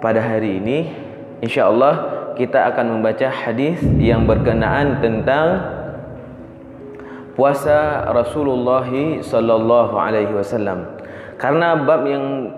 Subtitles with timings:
[0.00, 0.78] pada hari ini
[1.40, 5.46] insyaallah kita akan membaca hadis yang berkenaan tentang
[7.32, 8.88] puasa Rasulullah
[9.20, 11.00] sallallahu alaihi wasallam.
[11.36, 12.52] Karena bab yang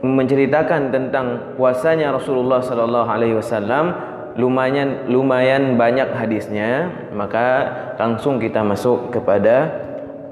[0.00, 3.92] menceritakan tentang puasanya Rasulullah sallallahu alaihi wasallam
[4.38, 7.68] lumayan lumayan banyak hadisnya maka
[8.00, 9.68] langsung kita masuk kepada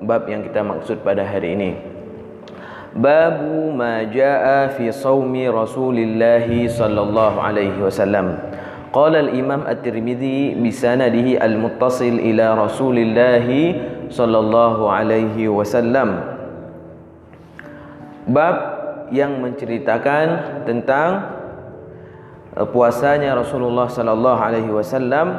[0.00, 1.97] bab yang kita maksud pada hari ini
[2.98, 8.42] babu ma jaa fi shaumi Rasulillah sallallahu alaihi wasallam.
[8.90, 13.46] Qala al-imam at-tirmidzi bi sanadihi al-muttasil ila Rasulillah
[14.10, 16.26] sallallahu alaihi wasallam.
[18.26, 18.56] Bab
[19.14, 20.26] yang menceritakan
[20.66, 21.10] tentang
[22.58, 25.38] uh, puasanya Rasulullah sallallahu alaihi wasallam.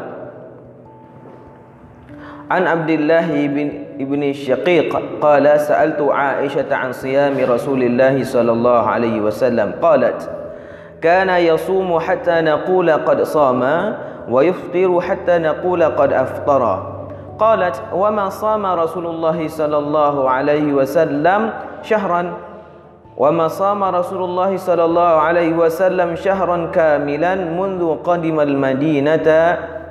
[2.50, 9.22] An Abdullah bin ابن الشقيق قال سألت عائشة عن صيام رسول الله صلى الله عليه
[9.22, 10.30] وسلم قالت
[11.02, 13.94] كان يصوم حتى نقول قد صام
[14.30, 16.64] ويفطر حتى نقول قد أفطر.
[17.40, 21.50] قالت وما صام رسول الله صلى الله عليه وسلم
[21.84, 22.34] شهرا؟
[23.18, 29.28] وما صام رسول الله صلى الله عليه وسلم شهرا كاملا منذ قدم المدينة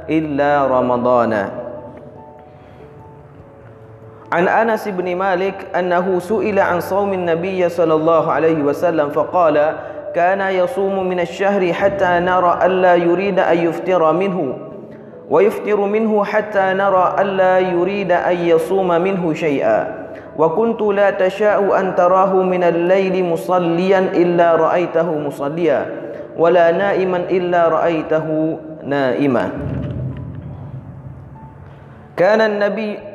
[0.09, 1.68] إلا رمضان.
[4.33, 9.73] عن أنس بن مالك أنه سئل عن صوم النبي صلى الله عليه وسلم فقال
[10.15, 14.59] كان يصوم من الشهر حتى نرى ألا يريد أن يفطر منه
[15.31, 22.35] ويفطر منه حتى نرى ألا يريد أن يصوم منه شيئا وكنت لا تشاء أن تراه
[22.35, 25.87] من الليل مصليا إلا رأيته مصليا
[26.39, 29.51] ولا نائما إلا رأيته نائما.
[32.17, 33.08] كان النبي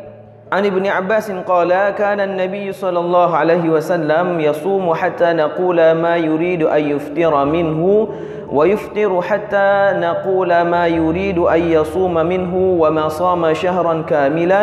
[0.53, 6.63] عن ابن عباس قال كان النبي صلى الله عليه وسلم يصوم حتى نقول ما يريد
[6.63, 8.09] أن يفطر منه
[8.49, 9.69] ويفطر حتى
[10.01, 14.63] نقول ما يريد أن يصوم منه وما صام شهرا كاملا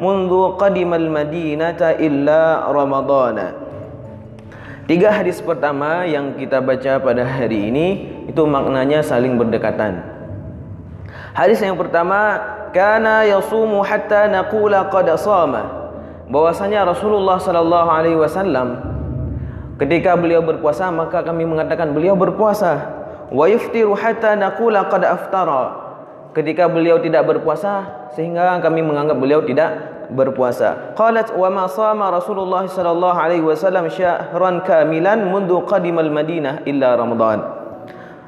[0.00, 3.64] mundu qadimal madinata illa ramadana
[4.86, 7.86] Tiga hadis pertama yang kita baca pada hari ini
[8.30, 9.98] itu maknanya saling berdekatan.
[11.34, 12.38] Hadis yang pertama,
[12.71, 15.93] kana yasumu hatta naqula qad sama.
[16.31, 18.79] Bahwasanya Rasulullah sallallahu alaihi wasallam
[19.75, 22.99] ketika beliau berpuasa maka kami mengatakan beliau berpuasa.
[23.31, 25.79] Wa yuftiru hatta naqula qad aftara.
[26.31, 29.75] Ketika beliau tidak berpuasa sehingga kami menganggap beliau tidak
[30.11, 30.95] berpuasa.
[30.95, 37.43] Qalat wa ma sama Rasulullah sallallahu alaihi wasallam syahran kamilan mundu qadimal Madinah illa Ramadan.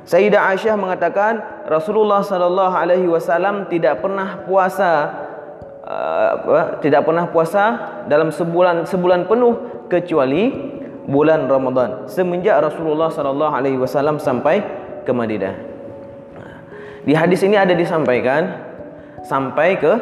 [0.03, 4.91] Sayyidah Aisyah mengatakan Rasulullah sallallahu alaihi wasallam tidak pernah puasa
[5.87, 6.33] uh,
[6.83, 7.63] tidak pernah puasa
[8.11, 10.51] dalam sebulan sebulan penuh kecuali
[11.07, 14.63] bulan Ramadan semenjak Rasulullah sallallahu alaihi wasallam sampai
[15.03, 15.55] ke Madinah.
[17.03, 18.47] Di hadis ini ada disampaikan
[19.27, 19.93] sampai ke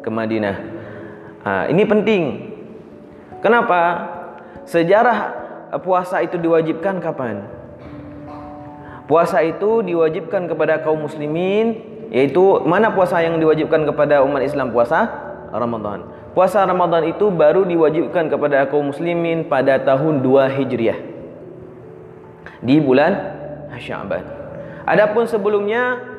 [0.00, 0.56] ke Madinah.
[1.44, 2.22] Ha, ini penting.
[3.44, 3.80] Kenapa?
[4.64, 5.36] Sejarah
[5.84, 7.44] puasa itu diwajibkan kapan?
[9.04, 11.76] Puasa itu diwajibkan kepada kaum muslimin
[12.08, 15.10] yaitu mana puasa yang diwajibkan kepada umat Islam puasa
[15.52, 16.08] Ramadan.
[16.32, 20.98] Puasa Ramadan itu baru diwajibkan kepada kaum muslimin pada tahun 2 Hijriah.
[22.64, 23.12] Di bulan
[23.76, 24.24] Syaban.
[24.86, 26.13] Adapun sebelumnya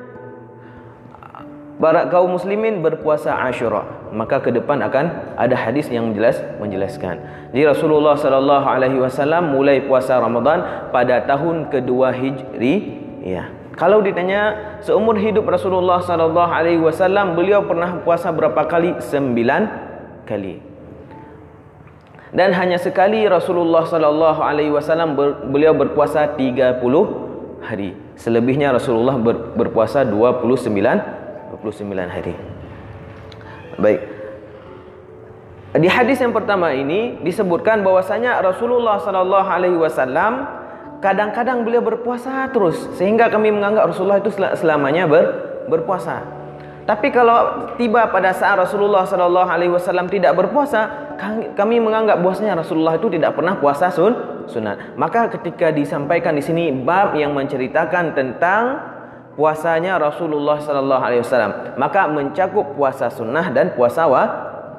[1.80, 4.10] para kaum muslimin berpuasa Ashura.
[4.16, 7.20] Maka ke depan akan ada hadis yang jelas menjelaskan.
[7.52, 13.04] Jadi Rasulullah sallallahu alaihi wasallam mulai puasa Ramadan pada tahun kedua Hijri.
[13.26, 13.52] Ya.
[13.76, 18.96] Kalau ditanya seumur hidup Rasulullah sallallahu alaihi wasallam beliau pernah puasa berapa kali?
[19.04, 19.68] Sembilan
[20.24, 20.64] kali.
[22.36, 25.16] Dan hanya sekali Rasulullah sallallahu alaihi wasallam
[25.52, 26.84] beliau berpuasa 30
[27.64, 27.96] hari.
[28.16, 31.15] Selebihnya Rasulullah ber, berpuasa 29
[31.66, 32.38] 29 hari.
[33.82, 34.02] Baik.
[35.76, 40.48] Di hadis yang pertama ini disebutkan bahwasanya Rasulullah sallallahu alaihi wasallam
[41.04, 45.26] kadang-kadang beliau berpuasa terus sehingga kami menganggap Rasulullah itu selamanya ber,
[45.68, 46.24] berpuasa.
[46.86, 51.12] Tapi kalau tiba pada saat Rasulullah sallallahu alaihi wasallam tidak berpuasa,
[51.58, 54.14] kami menganggap bahwasanya Rasulullah itu tidak pernah puasa sun
[54.48, 54.96] sunat.
[54.96, 58.95] Maka ketika disampaikan di sini bab yang menceritakan tentang
[59.36, 64.24] puasanya Rasulullah sallallahu alaihi wasallam maka mencakup puasa sunnah dan puasa wa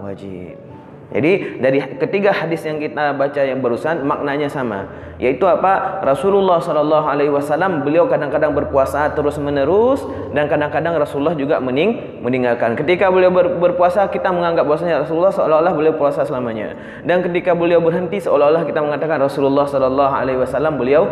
[0.00, 0.66] wajib
[1.06, 4.90] Jadi dari ketiga hadis yang kita baca yang barusan maknanya sama,
[5.22, 6.02] yaitu apa?
[6.02, 10.02] Rasulullah sallallahu alaihi wasallam beliau kadang-kadang berpuasa terus-menerus
[10.34, 12.74] dan kadang-kadang Rasulullah juga mening meninggalkan.
[12.74, 16.74] Ketika beliau ber, berpuasa kita menganggap bahwasanya Rasulullah seolah-olah beliau puasa selamanya.
[17.06, 21.06] Dan ketika beliau berhenti seolah-olah kita mengatakan Rasulullah sallallahu alaihi wasallam beliau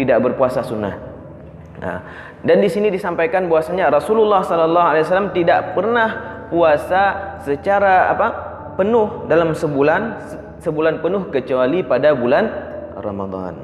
[0.00, 1.15] tidak berpuasa sunnah.
[1.76, 2.00] Nah,
[2.40, 6.08] dan di sini disampaikan bahwasanya Rasulullah sallallahu alaihi wasallam tidak pernah
[6.48, 7.02] puasa
[7.44, 8.28] secara apa?
[8.76, 10.20] penuh dalam sebulan
[10.60, 12.44] sebulan penuh kecuali pada bulan
[13.00, 13.56] Ramadan.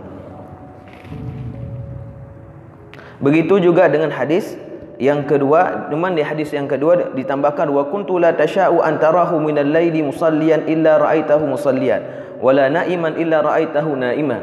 [3.21, 4.57] Begitu juga dengan hadis
[4.97, 10.01] yang kedua, cuman di hadis yang kedua ditambahkan wa kuntu la tasha'u antarahu minal laili
[10.01, 12.03] musalliyan illa ra'aitahu musalliyan
[12.43, 14.43] wala na'iman illa ra'aitahu na'iman.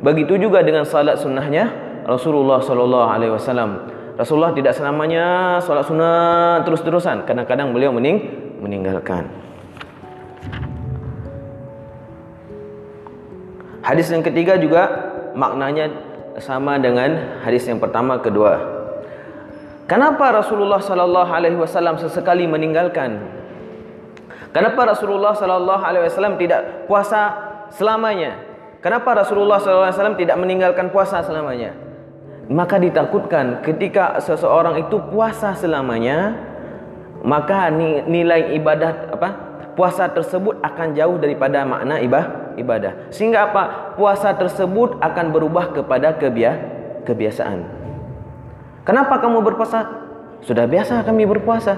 [0.00, 3.86] Begitu juga dengan salat sunnahnya Rasulullah sallallahu alaihi wasallam.
[4.18, 7.22] Rasulullah tidak selamanya salat sunnah terus-terusan.
[7.22, 8.18] Kadang-kadang beliau mening
[8.58, 9.30] meninggalkan.
[13.80, 14.90] Hadis yang ketiga juga
[15.38, 15.88] maknanya
[16.42, 18.58] sama dengan hadis yang pertama kedua.
[19.86, 23.22] Kenapa Rasulullah sallallahu alaihi wasallam sesekali meninggalkan?
[24.50, 27.34] Kenapa Rasulullah sallallahu alaihi wasallam tidak puasa
[27.70, 28.34] selamanya?
[28.82, 31.89] Kenapa Rasulullah sallallahu alaihi wasallam tidak meninggalkan puasa selamanya?
[32.50, 36.34] Maka ditakutkan ketika seseorang itu puasa selamanya,
[37.22, 37.70] maka
[38.10, 39.28] nilai ibadah apa?
[39.78, 43.12] Puasa tersebut akan jauh daripada makna ibadah ibadah.
[43.14, 43.94] Sehingga apa?
[43.94, 46.58] Puasa tersebut akan berubah kepada kebia
[47.06, 47.64] kebiasaan.
[48.82, 49.86] Kenapa kamu berpuasa?
[50.42, 51.76] Sudah biasa kami berpuasa.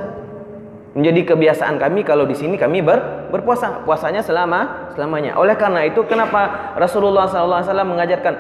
[0.93, 3.85] Menjadi kebiasaan kami kalau di sini kami ber, berpuasa.
[3.85, 5.37] Puasanya selama selamanya.
[5.41, 8.35] Oleh karena itu kenapa Rasulullah SAW mengajarkan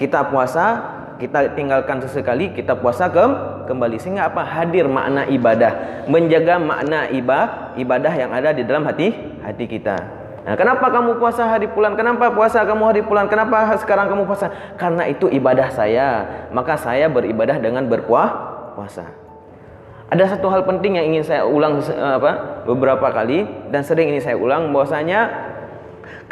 [0.00, 3.24] kita puasa kita tinggalkan sesekali kita puasa ke
[3.66, 9.12] kembali sehingga apa hadir makna ibadah menjaga makna ibadah ibadah yang ada di dalam hati
[9.42, 10.18] hati kita
[10.48, 11.92] Nah, kenapa kamu puasa hari bulan?
[11.92, 13.28] Kenapa puasa kamu hari bulan?
[13.28, 14.48] Kenapa sekarang kamu puasa?
[14.80, 16.24] Karena itu ibadah saya.
[16.56, 19.12] Maka saya beribadah dengan berpuasa.
[20.08, 24.24] Ada satu hal penting yang ingin saya ulang eh, apa beberapa kali dan sering ini
[24.24, 25.28] saya ulang bahwasanya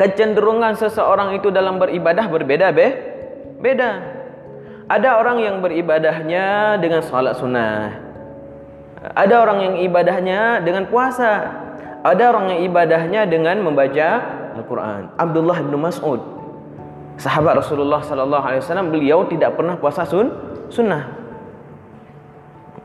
[0.00, 2.88] kecenderungan seseorang itu dalam beribadah berbeda be
[3.60, 4.15] beda.
[4.86, 7.90] Ada orang yang beribadahnya dengan salat sunnah.
[9.18, 11.50] Ada orang yang ibadahnya dengan puasa.
[12.06, 14.08] Ada orang yang ibadahnya dengan membaca
[14.54, 15.10] Al-Quran.
[15.18, 16.22] Abdullah bin Mas'ud,
[17.18, 20.30] sahabat Rasulullah sallallahu alaihi wasallam, beliau tidak pernah puasa sun
[20.70, 21.25] sunnah.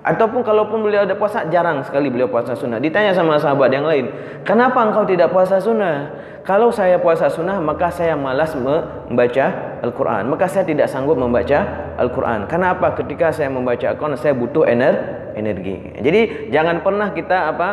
[0.01, 2.81] Ataupun kalaupun beliau ada puasa jarang sekali beliau puasa sunnah.
[2.81, 4.09] Ditanya sama sahabat yang lain,
[4.41, 6.09] "Kenapa engkau tidak puasa sunnah?"
[6.41, 10.25] Kalau saya puasa sunnah maka saya malas membaca Al-Quran.
[10.25, 12.49] Maka saya tidak sanggup membaca Al-Quran.
[12.49, 12.97] Kenapa?
[12.97, 16.01] Ketika saya membaca Al-Quran saya butuh energi.
[16.01, 17.67] Jadi jangan pernah kita apa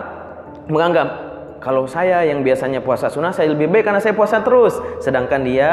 [0.69, 1.27] menganggap
[1.63, 5.69] kalau saya yang biasanya puasa sunnah saya lebih baik karena saya puasa terus sedangkan dia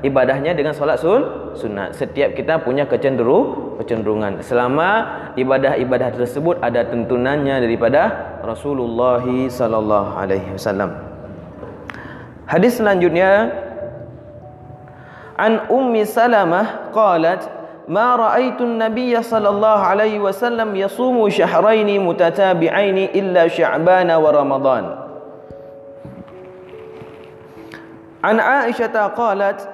[0.00, 5.04] ibadahnya dengan solat sun sunnah setiap kita punya kecenderung kecenderungan selama
[5.36, 8.02] ibadah-ibadah tersebut ada tuntunannya daripada
[8.40, 10.96] Rasulullah sallallahu alaihi wasallam
[12.48, 13.52] hadis selanjutnya
[15.36, 17.52] an ummi salamah qalat
[17.84, 24.97] ما رأيت النبي صلى الله عليه وسلم يصوم شهرين متتابعين إلا شعبان ورمضان
[28.23, 29.69] عن عائشة قالت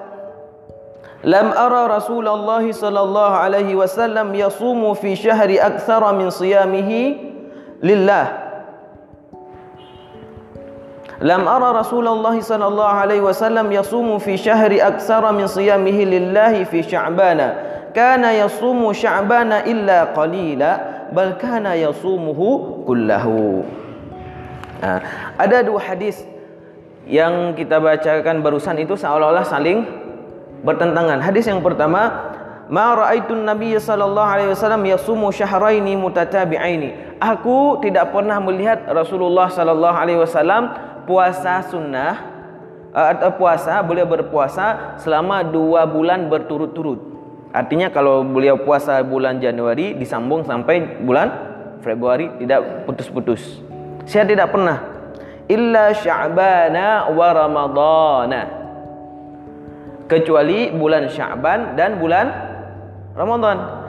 [1.24, 7.14] لم أرى رسول الله صلى الله عليه وسلم يصوم في شهر أكثر من صيامه
[7.82, 8.26] لله.
[11.20, 16.64] لم أرى رسول الله صلى الله عليه وسلم يصوم في شهر أكثر من صيامه لله
[16.64, 17.54] في شعبان.
[17.94, 20.72] كان يصوم شعبان إلا قليلا
[21.12, 22.40] بل كان يصومه
[22.86, 23.26] كله.
[25.40, 26.35] ada dua hadis
[27.06, 29.86] yang kita bacakan barusan itu seolah-olah saling
[30.66, 31.22] bertentangan.
[31.22, 32.34] Hadis yang pertama,
[32.66, 39.96] "Ma ra'aitun Nabiy sallallahu alaihi wasallam yasumu syahraini mutatabi'aini." Aku tidak pernah melihat Rasulullah sallallahu
[39.96, 40.74] alaihi wasallam
[41.06, 42.18] puasa sunnah
[42.90, 46.98] eh, atau puasa beliau berpuasa selama dua bulan berturut-turut.
[47.54, 51.30] Artinya kalau beliau puasa bulan Januari disambung sampai bulan
[51.80, 53.62] Februari tidak putus-putus.
[54.04, 54.95] Saya tidak pernah
[55.46, 58.42] illa sya'bana wa ramadana
[60.06, 62.26] kecuali bulan sya'ban dan bulan
[63.14, 63.86] ramadan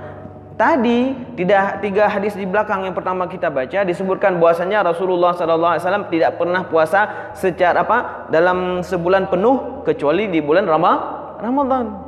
[0.58, 5.84] tadi tidak tiga hadis di belakang yang pertama kita baca disebutkan bahwasanya Rasulullah sallallahu alaihi
[5.86, 8.26] wasallam tidak pernah puasa secara apa?
[8.34, 12.08] Dalam sebulan penuh kecuali di bulan Ramadan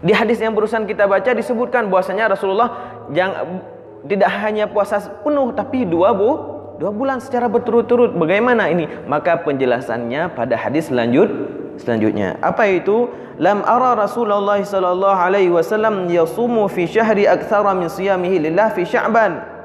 [0.00, 2.70] di hadis yang barusan kita baca disebutkan bahwasanya Rasulullah
[3.12, 3.60] yang
[4.08, 8.16] tidak hanya puasa penuh tapi dua bu dua bulan secara berturut-turut.
[8.16, 8.88] Bagaimana ini?
[9.04, 11.28] Maka penjelasannya pada hadis selanjut
[11.76, 12.40] selanjutnya.
[12.40, 13.12] Apa itu?
[13.36, 19.60] Lam ara Rasulullah sallallahu alaihi wasallam yasumu fi syahri aktsara min siyamihi lillah fi Sya'ban.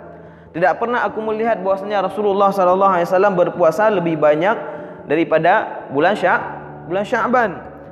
[0.56, 4.56] Tidak pernah aku melihat bahwasanya Rasulullah sallallahu alaihi wasallam berpuasa lebih banyak
[5.12, 6.40] daripada bulan Sya'
[6.88, 7.50] bulan Sya'ban.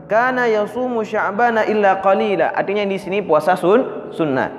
[0.07, 2.55] Kana yasumu Sya'bana illa qalila.
[2.55, 4.51] Artinya di sini puasa sun sunnah.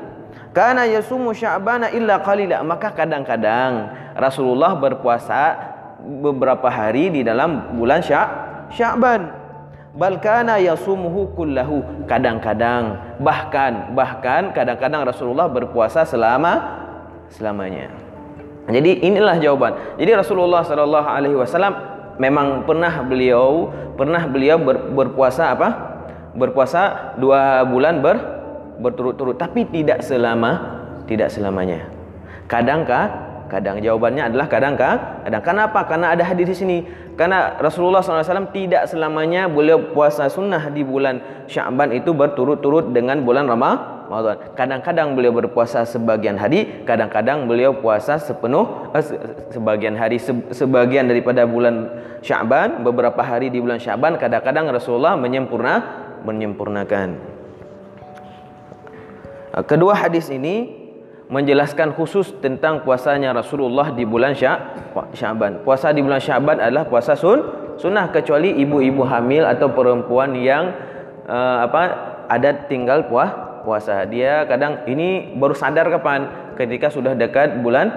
[0.52, 2.61] Kana yasumu Sya'bana illa qalila.
[2.61, 5.59] Maka kadang-kadang Rasulullah berpuasa
[6.02, 8.26] beberapa hari di dalam bulan Sya'
[8.71, 9.44] Sya'ban.
[9.94, 12.06] Bal kana yasumuhu kullahu.
[12.11, 16.83] Kadang-kadang bahkan bahkan kadang-kadang Rasulullah berpuasa selama
[17.30, 17.90] selamanya.
[18.64, 21.76] Jadi inilah jawaban jadi Rasulullah sallallahu alaihi wasallam
[22.16, 25.68] memang pernah beliau pernah beliau ber, berpuasa apa?
[26.35, 28.18] Berpuasa dua bulan ber,
[28.83, 29.38] berturut-turut.
[29.38, 31.87] Tapi tidak selama tidak selamanya.
[32.50, 33.24] Kadangkah
[33.54, 36.78] kadang jawabannya adalah kadang kadang kenapa karena ada hadis di sini
[37.14, 43.46] karena Rasulullah SAW tidak selamanya beliau puasa sunnah di bulan Syaban itu berturut-turut dengan bulan
[43.46, 44.02] Ramadan.
[44.58, 49.04] Kadang-kadang beliau berpuasa sebagian hari, kadang-kadang beliau puasa sepenuh eh,
[49.54, 50.18] sebagian hari
[50.50, 51.88] sebagian daripada bulan
[52.20, 55.75] Syaban, beberapa hari di bulan Syaban, kadang-kadang Rasulullah menyempurna
[56.26, 57.34] menyempurnakan.
[59.70, 60.84] Kedua hadis ini
[61.33, 64.37] menjelaskan khusus tentang puasanya Rasulullah di bulan
[65.12, 65.64] Syaban.
[65.64, 67.40] Puasa di bulan Syaban adalah puasa sun
[67.81, 70.71] sunnah kecuali ibu-ibu hamil atau perempuan yang
[71.26, 71.83] uh, apa
[72.28, 74.04] ada tinggal puah puasa.
[74.04, 76.52] Dia kadang ini baru sadar kapan?
[76.54, 77.90] Ketika sudah dekat bulan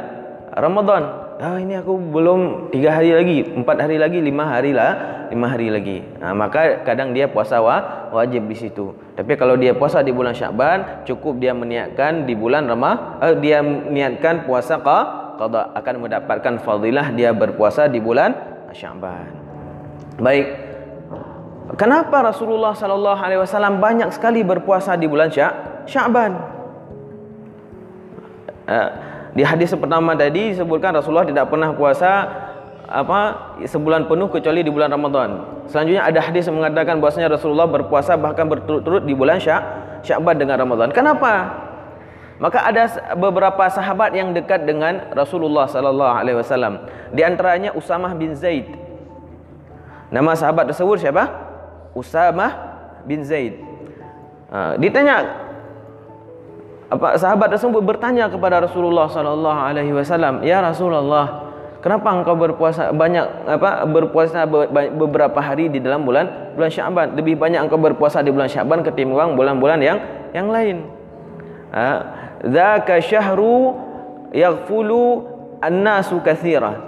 [0.57, 5.47] Ramadan ah ini aku belum tiga hari lagi, empat hari lagi, lima hari lah, lima
[5.51, 5.99] hari lagi.
[6.19, 8.95] Nah, maka kadang dia puasa wa, wajib di situ.
[9.15, 13.61] Tapi kalau dia puasa di bulan Syaban, cukup dia meniatkan di bulan Ramah, eh, dia
[13.63, 14.99] niatkan puasa qa,
[15.37, 18.33] qada akan mendapatkan fadilah dia berpuasa di bulan
[18.73, 19.29] Syaban.
[20.17, 20.47] Baik.
[21.75, 25.27] Kenapa Rasulullah sallallahu alaihi wasallam banyak sekali berpuasa di bulan
[25.83, 26.31] Syaban?
[28.67, 28.89] Uh,
[29.37, 32.11] di hadis pertama tadi disebutkan Rasulullah tidak pernah puasa
[32.87, 33.19] apa
[33.67, 35.59] sebulan penuh kecuali di bulan Ramadan.
[35.67, 39.61] Selanjutnya ada hadis yang mengatakan bahwasanya Rasulullah berpuasa bahkan berturut-turut di bulan Syak
[40.07, 40.95] Syakban dengan Ramadan.
[40.95, 41.51] Kenapa?
[42.37, 46.85] Maka ada beberapa sahabat yang dekat dengan Rasulullah sallallahu alaihi wasallam.
[47.11, 48.71] Di antaranya Usamah bin Zaid.
[50.07, 51.27] Nama sahabat tersebut siapa?
[51.91, 52.55] Usamah
[53.03, 53.59] bin Zaid.
[54.47, 55.27] Ha, ditanya
[56.87, 61.46] apa sahabat tersebut bertanya kepada Rasulullah sallallahu alaihi wasallam, "Ya Rasulullah,
[61.79, 64.43] kenapa engkau berpuasa banyak apa berpuasa
[64.93, 67.07] beberapa hari di dalam bulan bulan Syaban?
[67.15, 69.97] Lebih banyak engkau berpuasa di bulan Syaban ketimbang bulan-bulan yang
[70.33, 70.85] yang lain."
[71.71, 71.87] Ha,
[72.43, 73.75] "Dzaka syahru
[74.33, 75.27] yaghfulu
[75.63, 76.87] an-nasu katsira."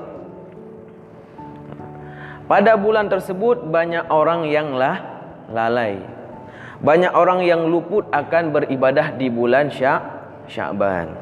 [2.50, 4.98] Pada bulan tersebut banyak orang yang lah
[5.53, 6.01] lalai.
[6.81, 10.01] Banyak orang yang luput akan beribadah di bulan Syak
[10.50, 11.13] Syakban.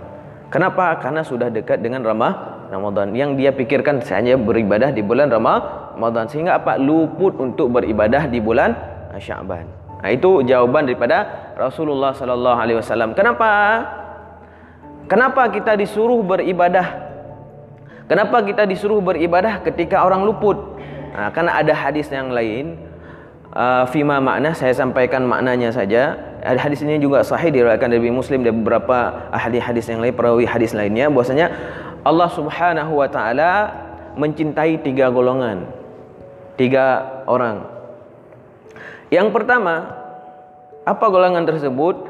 [0.47, 0.95] Kenapa?
[1.03, 3.15] Karena sudah dekat dengan Ramah Ramadan.
[3.15, 6.75] Yang dia pikirkan hanya beribadah di bulan Ramadan sehingga apa?
[6.75, 8.75] Luput untuk beribadah di bulan
[9.17, 9.65] Syakban.
[9.97, 11.25] Nah, itu jawaban daripada
[11.57, 13.17] Rasulullah sallallahu alaihi wasallam.
[13.17, 13.49] Kenapa?
[15.09, 17.07] Kenapa kita disuruh beribadah?
[18.05, 20.77] Kenapa kita disuruh beribadah ketika orang luput?
[21.17, 22.77] Nah, karena ada hadis yang lain
[23.57, 26.13] uh, fima makna saya sampaikan maknanya saja
[26.45, 30.71] hadis ini juga sahih diriwayatkan dari Muslim dan beberapa ahli hadis yang lain perawi hadis
[30.71, 31.51] lainnya bahwasanya
[32.07, 33.51] Allah Subhanahu wa taala
[34.15, 35.67] mencintai tiga golongan
[36.55, 37.67] tiga orang
[39.11, 39.91] yang pertama
[40.87, 42.07] apa golongan tersebut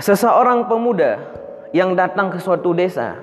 [0.00, 1.20] seseorang pemuda
[1.76, 3.20] yang datang ke suatu desa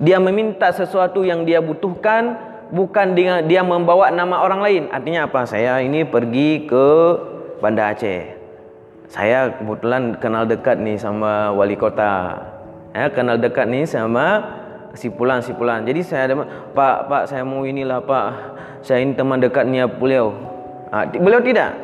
[0.00, 4.82] dia meminta sesuatu yang dia butuhkan bukan dia, dia membawa nama orang lain.
[4.90, 5.46] Artinya apa?
[5.46, 6.86] Saya ini pergi ke
[7.62, 8.34] Banda Aceh.
[9.06, 12.42] Saya kebetulan kenal dekat nih sama wali kota.
[12.94, 14.40] Ya, kenal dekat nih sama
[14.94, 15.82] si pulan si pulan.
[15.82, 18.26] Jadi saya ada Pak Pak saya mau inilah Pak.
[18.86, 20.30] Saya ini teman dekatnya beliau.
[20.94, 21.74] Ha, beliau tidak.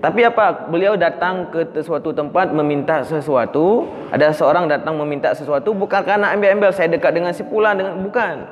[0.00, 0.72] Tapi apa?
[0.72, 3.84] Beliau datang ke suatu tempat meminta sesuatu.
[4.08, 8.48] Ada seorang datang meminta sesuatu bukan karena ambil-ambil saya dekat dengan si pulan dengan bukan.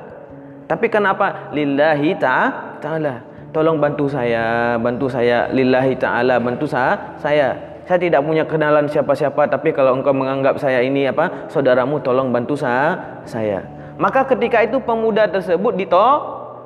[0.69, 1.49] Tapi kenapa?
[1.57, 3.25] Lillahi ta'ala.
[3.49, 6.69] Tolong bantu saya, bantu saya lillahi ta'ala, bantu.
[6.69, 11.49] Saya saya tidak punya kenalan siapa-siapa tapi kalau engkau menganggap saya ini apa?
[11.49, 13.25] Saudaramu tolong bantu saya.
[13.25, 13.65] saya.
[13.97, 16.21] Maka ketika itu pemuda tersebut ditolak,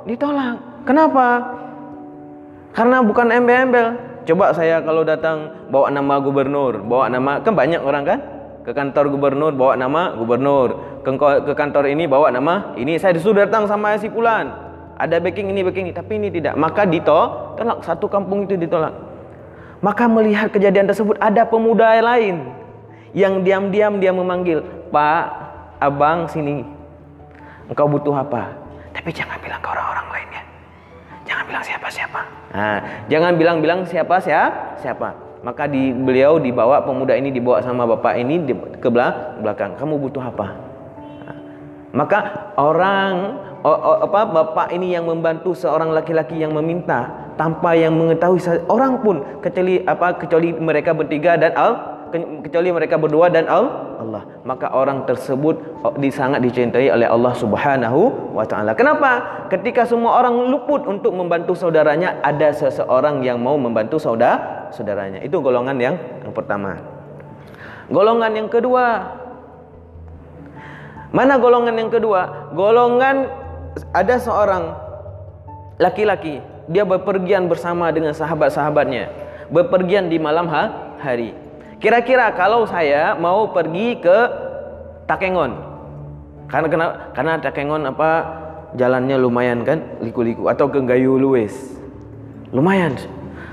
[0.04, 0.58] ditolak.
[0.82, 1.46] Kenapa?
[2.74, 3.94] Karena bukan embel-embel.
[4.26, 8.20] Coba saya kalau datang bawa nama gubernur, bawa nama kan banyak orang kan?
[8.62, 13.42] ke kantor gubernur bawa nama gubernur ke, ke kantor ini bawa nama ini saya disuruh
[13.42, 14.54] datang sama si pulan
[14.94, 18.94] ada backing ini backing ini tapi ini tidak maka ditolak satu kampung itu ditolak
[19.82, 22.48] maka melihat kejadian tersebut ada pemuda lain
[23.12, 25.24] yang diam-diam dia memanggil pak
[25.82, 26.64] abang sini.
[27.68, 28.54] Engkau butuh apa?
[28.94, 30.42] Tapi jangan bilang ke orang-orang lainnya
[31.32, 32.20] jangan bilang siapa-siapa.
[32.52, 35.08] Nah, jangan bilang-bilang siapa siapa siapa.
[35.42, 38.46] Maka di beliau dibawa pemuda ini dibawa sama bapak ini
[38.78, 38.88] ke
[39.42, 39.74] belakang.
[39.74, 40.46] Kamu butuh apa?
[41.26, 41.36] Nah,
[41.90, 42.18] maka
[42.54, 48.38] orang o, o, apa bapak ini yang membantu seorang laki-laki yang meminta tanpa yang mengetahui
[48.70, 51.72] orang pun kecuali apa kecuali mereka bertiga dan al
[52.44, 54.22] kecuali mereka berdua dan Allah.
[54.44, 55.58] Maka orang tersebut
[56.12, 58.76] sangat dicintai oleh Allah Subhanahu wa taala.
[58.78, 59.42] Kenapa?
[59.50, 65.24] Ketika semua orang luput untuk membantu saudaranya ada seseorang yang mau membantu saudara saudaranya.
[65.24, 66.78] Itu golongan yang yang pertama.
[67.88, 69.18] Golongan yang kedua.
[71.10, 72.52] Mana golongan yang kedua?
[72.54, 73.26] Golongan
[73.96, 74.76] ada seorang
[75.80, 79.10] laki-laki dia berpergian bersama dengan sahabat-sahabatnya
[79.50, 80.46] berpergian di malam
[81.02, 81.34] hari
[81.82, 84.18] Kira-kira kalau saya mau pergi ke
[85.10, 85.50] Takengon.
[86.46, 88.10] Karena kena, karena Takengon apa
[88.78, 91.74] jalannya lumayan kan, liku-liku atau ke Gayu Luwes.
[92.54, 92.94] Lumayan.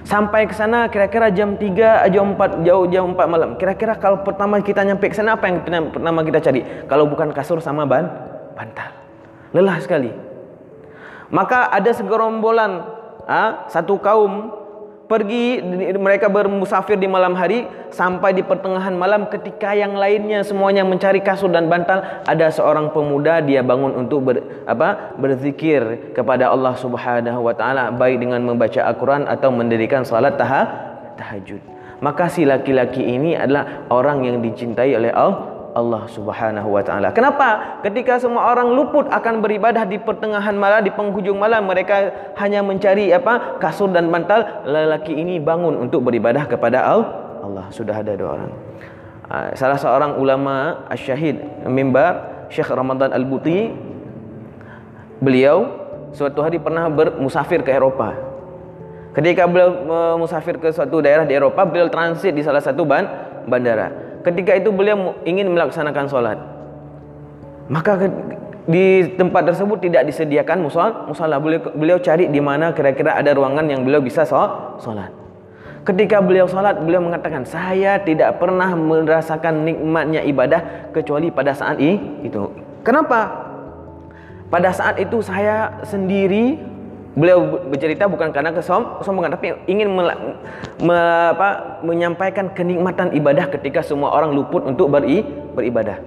[0.05, 3.49] Sampai ke sana kira-kira jam 3 jam 4 jauh jam 4 malam.
[3.57, 6.61] Kira-kira kalau pertama kita nyampe ke sana apa yang pertama kita cari?
[6.85, 8.13] Kalau bukan kasur sama ban
[8.53, 8.93] bantal.
[9.57, 10.13] Lelah sekali.
[11.33, 12.98] Maka ada segerombolan
[13.29, 14.59] ah, satu kaum
[15.09, 15.57] pergi
[15.97, 21.49] mereka bermusafir di malam hari sampai di pertengahan malam ketika yang lainnya semuanya mencari kasur
[21.49, 24.37] dan bantal ada seorang pemuda dia bangun untuk ber,
[24.69, 31.61] apa berzikir kepada Allah Subhanahu wa taala baik dengan membaca Al-Quran atau mendirikan salat tahajud.
[32.05, 37.13] Maka si laki-laki ini adalah orang yang dicintai oleh Allah Allah Subhanahu wa taala.
[37.13, 37.79] Kenapa?
[37.85, 42.09] Ketika semua orang luput akan beribadah di pertengahan malam, di penghujung malam mereka
[42.41, 43.61] hanya mencari apa?
[43.61, 47.69] kasur dan bantal, lelaki ini bangun untuk beribadah kepada Allah.
[47.69, 48.51] Sudah ada dua orang.
[49.29, 51.37] Ah, salah seorang ulama asy-syahid
[51.69, 53.69] mimbar Syekh Ramadan Al-Buti
[55.21, 55.69] beliau
[56.17, 58.17] suatu hari pernah bermusafir ke Eropa.
[59.13, 62.85] Ketika beliau musafir ke suatu daerah di Eropa, beliau transit di salah satu
[63.45, 66.39] bandara ketika itu beliau ingin melaksanakan solat.
[67.69, 68.09] Maka
[68.69, 73.65] di tempat tersebut tidak disediakan musal musala beliau, beliau cari di mana kira-kira ada ruangan
[73.65, 75.09] yang beliau bisa solat.
[75.87, 82.51] Ketika beliau solat beliau mengatakan saya tidak pernah merasakan nikmatnya ibadah kecuali pada saat itu.
[82.85, 83.49] Kenapa?
[84.49, 86.57] Pada saat itu saya sendiri
[87.19, 90.07] Beliau bercerita bukan karena kesombongan tapi ingin me,
[90.79, 90.97] me,
[91.35, 95.19] apa, menyampaikan kenikmatan ibadah ketika semua orang luput untuk beri,
[95.51, 95.99] beribadah.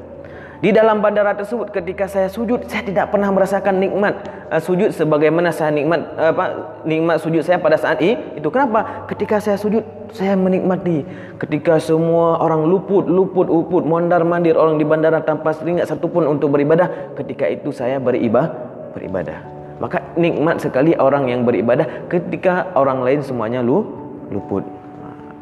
[0.62, 4.14] Di dalam bandara tersebut ketika saya sujud saya tidak pernah merasakan nikmat
[4.46, 6.44] uh, sujud sebagaimana saya nikmat uh, apa
[6.86, 7.98] nikmat sujud saya pada saat.
[8.38, 9.10] Itu kenapa?
[9.10, 9.82] Ketika saya sujud
[10.14, 11.02] saya menikmati
[11.42, 16.54] ketika semua orang luput luput luput mondar mandir orang di bandara tanpa seringat satupun untuk
[16.54, 18.54] beribadah ketika itu saya beribadah
[18.92, 23.82] beribadah maka nikmat sekali orang yang beribadah ketika orang lain semuanya lu
[24.30, 24.62] luput.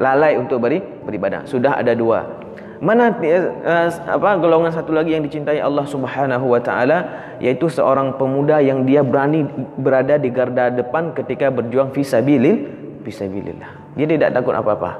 [0.01, 1.45] Lalai untuk beri beribadah.
[1.45, 2.41] Sudah ada dua.
[2.81, 6.97] Mana uh, apa golongan satu lagi yang dicintai Allah Subhanahu wa taala
[7.37, 9.45] yaitu seorang pemuda yang dia berani
[9.77, 12.65] berada di garda depan ketika berjuang fi sabilil
[13.05, 14.97] fi sabilillah dia tidak takut apa-apa.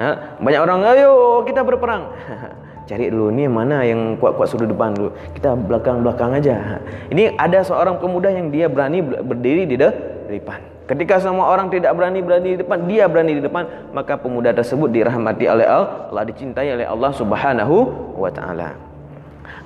[0.00, 0.38] Ha?
[0.40, 2.08] banyak orang ayo kita berperang
[2.88, 5.12] cari dulu ni mana yang kuat-kuat suruh depan dulu.
[5.36, 6.80] Kita belakang-belakang aja.
[7.12, 10.80] Ini ada seorang pemuda yang dia berani berdiri di depan.
[10.88, 14.88] Ketika semua orang tidak berani berani di depan dia berani di depan maka pemuda tersebut
[14.88, 17.76] dirahmati oleh Allah dicintai oleh Allah Subhanahu
[18.16, 18.87] wa taala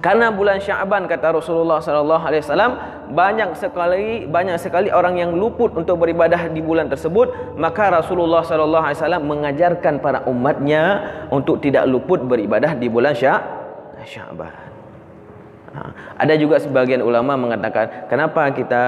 [0.03, 2.73] karena bulan Syaban kata Rasulullah sallallahu alaihi wasallam
[3.15, 8.83] banyak sekali banyak sekali orang yang luput untuk beribadah di bulan tersebut, maka Rasulullah sallallahu
[8.83, 10.83] alaihi wasallam mengajarkan para umatnya
[11.31, 14.51] untuk tidak luput beribadah di bulan Syaban.
[15.73, 15.81] Ha.
[16.19, 18.83] Ada juga sebagian ulama mengatakan kenapa kita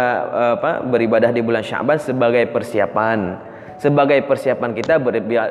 [0.58, 3.38] apa beribadah di bulan Syaban sebagai persiapan
[3.78, 4.98] sebagai persiapan kita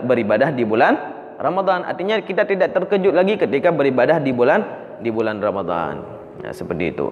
[0.04, 0.94] beribadah di bulan
[1.40, 1.88] Ramadan.
[1.88, 6.00] Artinya kita tidak terkejut lagi ketika beribadah di bulan di bulan Ramadan.
[6.40, 7.12] Ya, seperti itu.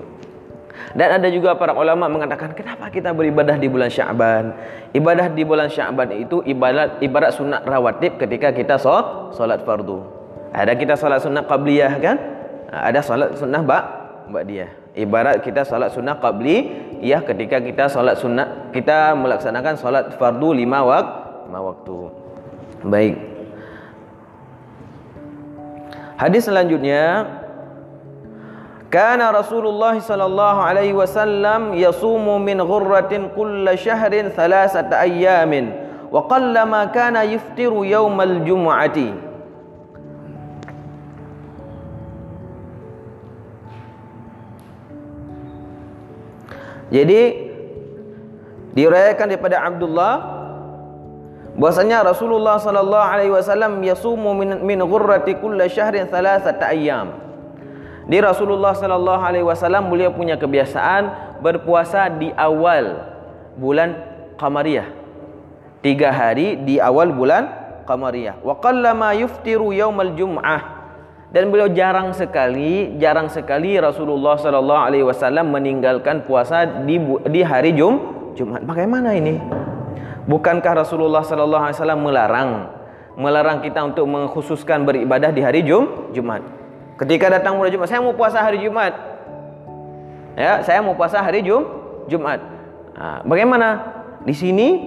[0.96, 4.56] Dan ada juga para ulama mengatakan kenapa kita beribadah di bulan Syaban?
[4.96, 10.04] Ibadah di bulan Syaban itu ibadat ibarat sunat rawatib ketika kita solat fardu.
[10.52, 12.18] Ada kita solat sunat qabliyah kan?
[12.72, 13.80] Ada solat sunnah ba
[14.48, 14.72] dia.
[14.92, 21.06] Ibarat kita solat sunnah qabliyah ketika kita solat sunat kita melaksanakan solat fardu lima, wak,
[21.48, 21.98] lima waktu.
[22.88, 23.16] Baik.
[26.20, 27.26] Hadis selanjutnya
[28.92, 35.72] Kana Rasulullah sallallahu alaihi wasallam yasumu min ghurratin kull shahrin thalathata ayyamin
[36.12, 39.32] wa qallama kana yuftiru yawmal jum'ati
[46.92, 47.48] Jadi
[48.76, 50.14] diriwayatkan daripada Abdullah
[51.56, 57.31] bahwasanya Rasulullah sallallahu alaihi wasallam yasumu min min ghurrati kulli syahrin thalathata ayyam.
[58.12, 63.08] Di Rasulullah sallallahu alaihi wasallam beliau punya kebiasaan berpuasa di awal
[63.56, 63.96] bulan
[64.36, 64.84] Qamariyah.
[65.80, 67.48] Tiga hari di awal bulan
[67.88, 68.44] Qamariyah.
[68.44, 70.84] Wa qallama yuftiru yaumal jum'ah
[71.32, 77.00] dan beliau jarang sekali jarang sekali Rasulullah sallallahu alaihi wasallam meninggalkan puasa di
[77.32, 77.96] di hari Jum
[78.36, 78.68] Jumat.
[78.68, 79.40] Bagaimana ini?
[80.28, 82.52] Bukankah Rasulullah sallallahu alaihi wasallam melarang
[83.16, 86.61] melarang kita untuk mengkhususkan beribadah di hari Jum Jumat?
[87.02, 88.94] Ketika datang bulan Jumat, saya mau puasa hari Jumat.
[90.38, 91.66] Ya, saya mau puasa hari Jum
[92.06, 92.38] Jumat.
[92.94, 93.68] Nah, bagaimana?
[94.22, 94.78] Di sini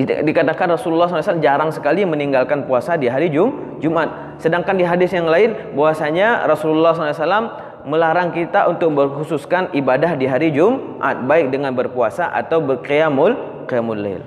[0.00, 4.40] dikatakan Rasulullah SAW jarang sekali meninggalkan puasa di hari Jum, Jumat.
[4.40, 10.56] Sedangkan di hadis yang lain bahwasanya Rasulullah SAW melarang kita untuk berkhususkan ibadah di hari
[10.56, 14.24] Jumat baik dengan berpuasa atau berqiyamul qiyamul lail.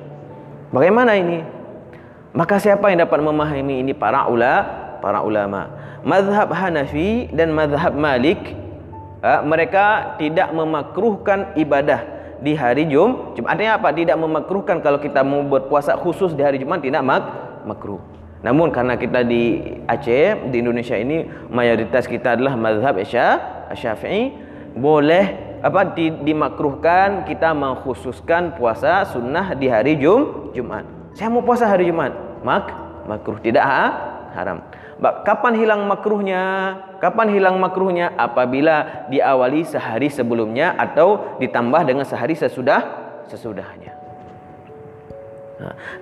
[0.70, 1.42] Bagaimana ini?
[2.38, 4.62] Maka siapa yang dapat memahami ini para ulama,
[5.02, 5.89] para ulama.
[6.04, 8.56] Mazhab Hanafi dan mazhab Malik
[9.44, 13.36] mereka tidak memakruhkan ibadah di hari Jum.
[13.44, 13.92] Artinya apa?
[13.92, 17.24] Tidak memakruhkan kalau kita mau berpuasa khusus di hari Jumat tidak mak
[17.68, 18.00] makruh.
[18.40, 22.96] Namun karena kita di Aceh, di Indonesia ini mayoritas kita adalah mazhab
[23.76, 24.32] Syafi'i,
[24.80, 30.88] boleh apa di, dimakruhkan kita mengkhususkan puasa sunnah di hari Jum Jumat.
[31.12, 32.16] Saya mau puasa hari Jumat,
[32.48, 32.72] mak
[33.12, 33.84] makruh tidak ha?
[34.32, 34.64] haram.
[35.00, 36.76] Kapan hilang makruhnya?
[37.00, 38.12] Kapan hilang makruhnya?
[38.20, 42.84] Apabila diawali sehari sebelumnya atau ditambah dengan sehari sesudah
[43.32, 43.96] sesudahnya.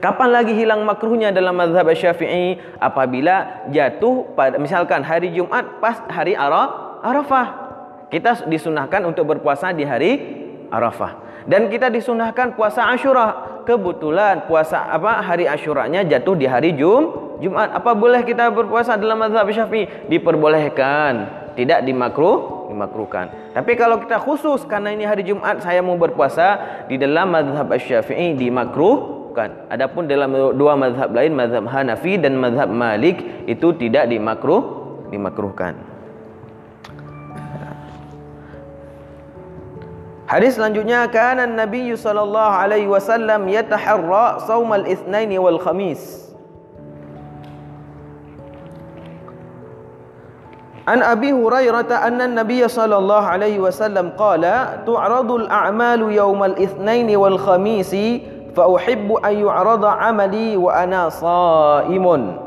[0.01, 2.57] Kapan lagi hilang makruhnya dalam mazhab Syafi'i?
[2.77, 7.69] Apabila jatuh pada misalkan hari Jumat pas hari Arafah.
[8.09, 10.11] Kita disunahkan untuk berpuasa di hari
[10.73, 11.26] Arafah.
[11.47, 13.59] Dan kita disunahkan puasa Ashura.
[13.63, 19.21] Kebetulan puasa apa hari Ashuranya jatuh di hari Jum Jumat apa boleh kita berpuasa dalam
[19.21, 20.09] mazhab Syafi'i?
[20.09, 21.13] Diperbolehkan,
[21.53, 23.53] tidak dimakruh, dimakruhkan.
[23.53, 26.57] Tapi kalau kita khusus karena ini hari Jumat saya mau berpuasa
[26.89, 29.69] di dalam mazhab Syafi'i dimakruhkan.
[29.69, 34.65] Adapun dalam dua mazhab lain mazhab Hanafi dan mazhab Malik itu tidak dimakruh,
[35.13, 35.96] dimakruhkan.
[40.27, 46.27] Hadis selanjutnya kana Nabi sallallahu alaihi wasallam yataharra saumal itsnain wal khamis.
[50.83, 57.39] An Abi Hurairah anna Nabi sallallahu alaihi wasallam qala tu'radu al a'mal yawmal itsnain wal
[57.39, 57.95] khamis
[58.51, 62.43] fa uhibbu an yu'rada 'amali wa ana sha'imun.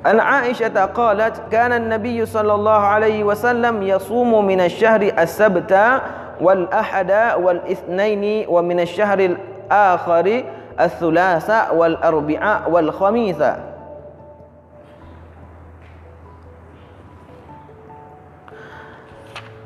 [0.00, 7.62] An عن عائشة قالت Nabi sallallahu alaihi wasallam yasumu min asy-syahri as-sabta wal ahada wal
[7.66, 9.34] ithnaini wa min asyhari
[9.68, 10.46] akhari
[10.78, 13.68] as-sulasa wal arbi'a wal khamisa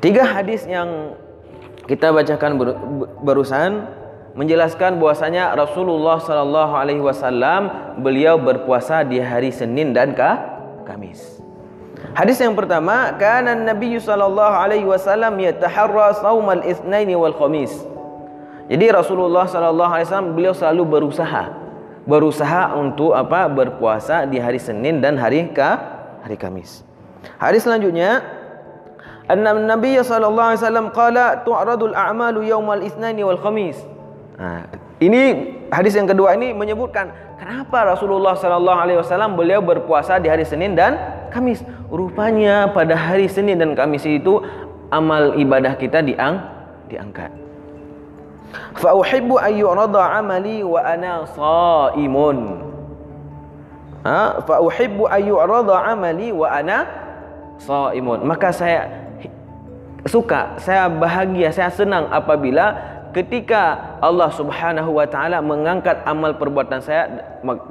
[0.03, 1.15] Tiga hadis yang
[1.87, 2.59] kita bacakan
[3.23, 3.87] barusan
[4.35, 7.71] menjelaskan bahwasanya Rasulullah sallallahu alaihi wasallam
[8.03, 10.11] beliau berpuasa di hari Senin dan
[10.83, 11.32] Kamis.
[12.13, 17.73] Hadis yang pertama, kana Nabi sallallahu alaihi wasallam yataharra shaumal itsnain wal khamis.
[18.69, 21.63] Jadi Rasulullah sallallahu alaihi wasallam beliau selalu berusaha
[22.03, 23.47] berusaha untuk apa?
[23.47, 25.79] berpuasa di hari Senin dan hari ka
[26.23, 26.83] hari Kamis.
[27.39, 28.23] Hadis selanjutnya
[29.27, 33.79] anna Nabi sallallahu alaihi wasallam qala tu'radul a'malu yaumal itsnaini wal khamis.
[34.39, 34.67] Ha,
[35.09, 35.23] ini
[35.73, 37.09] hadis yang kedua ini menyebutkan
[37.41, 40.95] kenapa Rasulullah sallallahu alaihi wasallam beliau berpuasa di hari Senin dan
[41.33, 41.65] Kamis.
[41.89, 44.41] Rupanya pada hari Senin dan Kamis itu
[44.93, 46.45] amal ibadah kita diang
[46.93, 47.33] diangkat.
[48.77, 52.37] Fa uhibbu an yu'rada 'amali wa ana sha'imun.
[54.05, 56.85] Ha, fa uhibbu an yu'rada 'amali wa ana
[57.57, 58.21] sha'imun.
[58.29, 59.09] Maka saya
[60.05, 67.07] suka, saya bahagia, saya senang apabila ketika Allah Subhanahu wa taala mengangkat amal perbuatan saya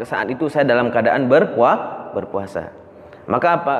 [0.07, 2.71] saat itu saya dalam keadaan berpuasa berpuasa.
[3.27, 3.75] Maka apa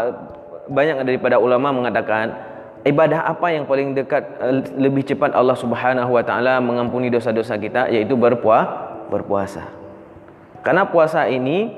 [0.67, 2.35] banyak daripada ulama mengatakan
[2.83, 7.89] ibadah apa yang paling dekat eh, lebih cepat Allah Subhanahu wa taala mengampuni dosa-dosa kita
[7.89, 9.69] yaitu berpuasa berpuasa.
[10.63, 11.75] Karena puasa ini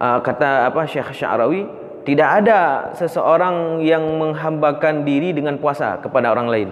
[0.00, 1.66] uh, kata apa Syekh Syarawi
[2.08, 2.60] tidak ada
[2.96, 6.68] seseorang yang menghambakan diri dengan puasa kepada orang lain.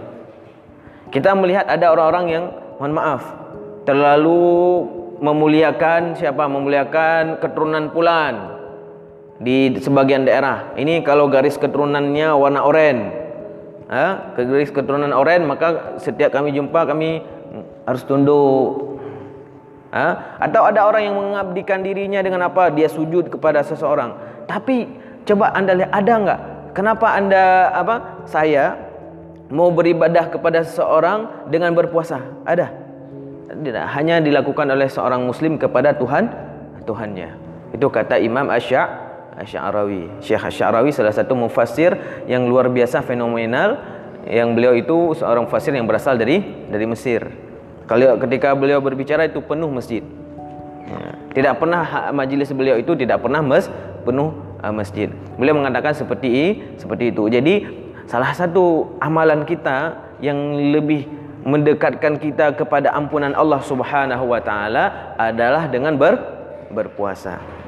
[1.10, 2.44] Kita melihat ada orang-orang yang
[2.76, 3.22] mohon maaf
[3.86, 4.82] terlalu
[5.22, 8.58] memuliakan siapa memuliakan keturunan pulan
[9.40, 10.74] di sebagian daerah.
[10.74, 13.24] Ini kalau garis keturunannya warna oranye.
[13.86, 14.34] Ha?
[14.34, 17.22] garis keturunan oranye maka setiap kami jumpa kami
[17.86, 18.98] harus tunduk.
[19.94, 20.38] Ha?
[20.42, 22.68] Atau ada orang yang mengabdikan dirinya dengan apa?
[22.74, 24.42] Dia sujud kepada seseorang.
[24.50, 26.40] Tapi Coba anda lihat ada enggak?
[26.70, 28.22] Kenapa anda apa?
[28.30, 28.78] Saya
[29.50, 32.22] mau beribadah kepada seseorang dengan berpuasa.
[32.42, 32.72] Ada?
[33.46, 33.86] Tidak.
[33.94, 36.28] Hanya dilakukan oleh seorang muslim kepada Tuhan
[36.86, 37.28] Tuhannya.
[37.74, 38.78] Itu kata Imam Asy'
[39.36, 40.22] Asy'arawi.
[40.24, 41.92] Syekh Asy'arawi salah satu mufassir
[42.24, 43.76] yang luar biasa fenomenal
[44.26, 47.26] yang beliau itu seorang mufassir yang berasal dari dari Mesir.
[47.86, 50.02] Kalau ketika beliau berbicara itu penuh masjid.
[50.86, 51.14] Ya.
[51.38, 53.70] Tidak pernah majlis beliau itu tidak pernah mes
[54.02, 55.10] penuh uh, masjid.
[55.38, 57.30] Beliau mengatakan seperti seperti itu.
[57.30, 57.54] Jadi
[58.05, 60.37] salah satu amalan kita yang
[60.73, 61.07] lebih
[61.41, 66.17] mendekatkan kita kepada ampunan Allah Subhanahu wa taala adalah dengan ber,
[66.69, 67.61] berpuasa.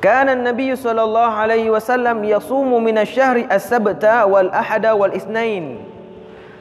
[0.00, 5.64] كان النبي صلى الله عليه وسلم يصوم من الشهر السبت والأحد والاثنين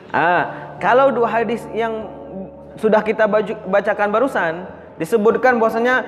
[0.09, 2.09] Ah, kalau dua hadis yang
[2.84, 3.24] sudah kita
[3.64, 4.68] bacakan barusan
[5.00, 6.04] disebutkan bahwasanya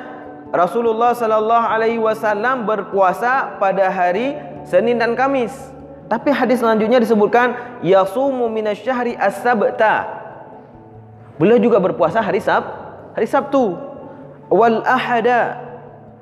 [0.53, 4.37] Rasulullah sallallahu alaihi wasallam berpuasa pada hari
[4.69, 5.57] Senin dan Kamis.
[6.07, 10.07] Tapi hadis selanjutnya disebutkan yasumu minasyahri as-sabta.
[11.41, 12.63] Beliau juga berpuasa hari Sab,
[13.17, 13.75] hari Sabtu.
[14.53, 15.65] Wal ahada.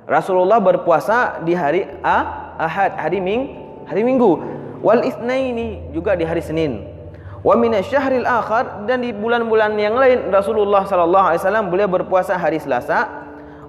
[0.09, 3.57] Rasulullah berpuasa di hari ah, Ahad, hari Ming,
[3.89, 4.41] hari Minggu.
[4.81, 6.94] Wal itsnaini juga di hari Senin
[7.45, 12.57] wa min akhar dan di bulan-bulan yang lain Rasulullah sallallahu alaihi wasallam beliau berpuasa hari
[12.57, 13.05] Selasa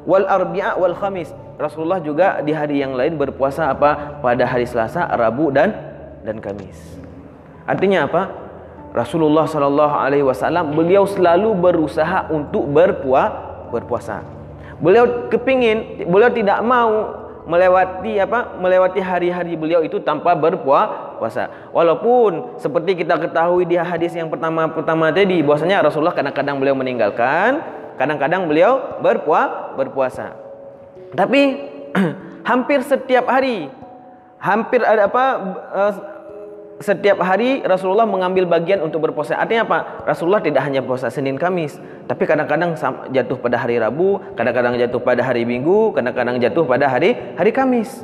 [0.08, 5.08] wal arbi'a wal khamis Rasulullah juga di hari yang lain berpuasa apa pada hari Selasa,
[5.16, 5.72] Rabu dan
[6.28, 6.76] dan Kamis.
[7.64, 8.24] Artinya apa?
[8.92, 14.24] Rasulullah sallallahu alaihi wasallam beliau selalu berusaha untuk berpuasa berpuasa.
[14.80, 21.70] Beliau kepingin, beliau tidak mau melewati apa melewati hari-hari beliau itu tanpa berpuasa.
[21.70, 27.62] Walaupun seperti kita ketahui di hadis yang pertama pertama tadi bahwasanya Rasulullah kadang-kadang beliau meninggalkan
[27.96, 30.26] kadang-kadang beliau berpuasa berpuasa.
[31.14, 31.42] Tapi
[32.50, 33.70] hampir setiap hari
[34.42, 35.26] hampir ada apa
[35.74, 35.94] eh,
[36.76, 39.40] setiap hari Rasulullah mengambil bagian untuk berpuasa.
[39.40, 39.80] Artinya apa?
[40.04, 42.76] Rasulullah tidak hanya puasa Senin Kamis, tapi kadang-kadang
[43.16, 48.04] jatuh pada hari Rabu, kadang-kadang jatuh pada hari Minggu, kadang-kadang jatuh pada hari hari Kamis.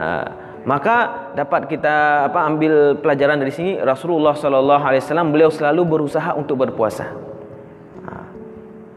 [0.00, 0.24] Nah,
[0.64, 6.32] maka dapat kita apa ambil pelajaran dari sini Rasulullah sallallahu alaihi wasallam beliau selalu berusaha
[6.32, 7.34] untuk berpuasa.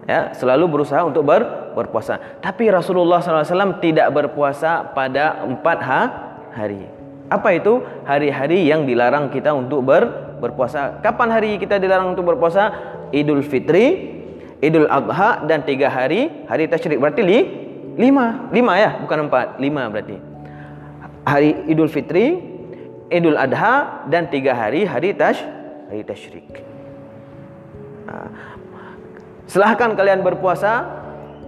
[0.07, 2.39] Ya, selalu berusaha untuk ber, berpuasa.
[2.39, 6.01] Tapi Rasulullah sallallahu alaihi wasallam tidak berpuasa pada empat ha,
[6.55, 6.96] hari.
[7.27, 7.83] Apa itu?
[8.07, 11.03] Hari-hari yang dilarang kita untuk ber, berpuasa.
[11.03, 12.95] Kapan hari kita dilarang untuk berpuasa?
[13.11, 14.15] Idul Fitri,
[14.63, 16.99] Idul Adha dan tiga hari hari Tashrik.
[16.99, 17.39] Berarti li,
[17.99, 18.47] lima.
[18.51, 18.99] Lima ya?
[19.03, 19.59] Bukan empat.
[19.59, 20.15] Lima berarti.
[21.27, 22.39] Hari Idul Fitri,
[23.11, 25.43] Idul Adha dan tiga hari hari Tash,
[25.91, 26.63] hari Tashrik.
[28.07, 28.31] Nah,
[29.51, 30.87] silahkan kalian berpuasa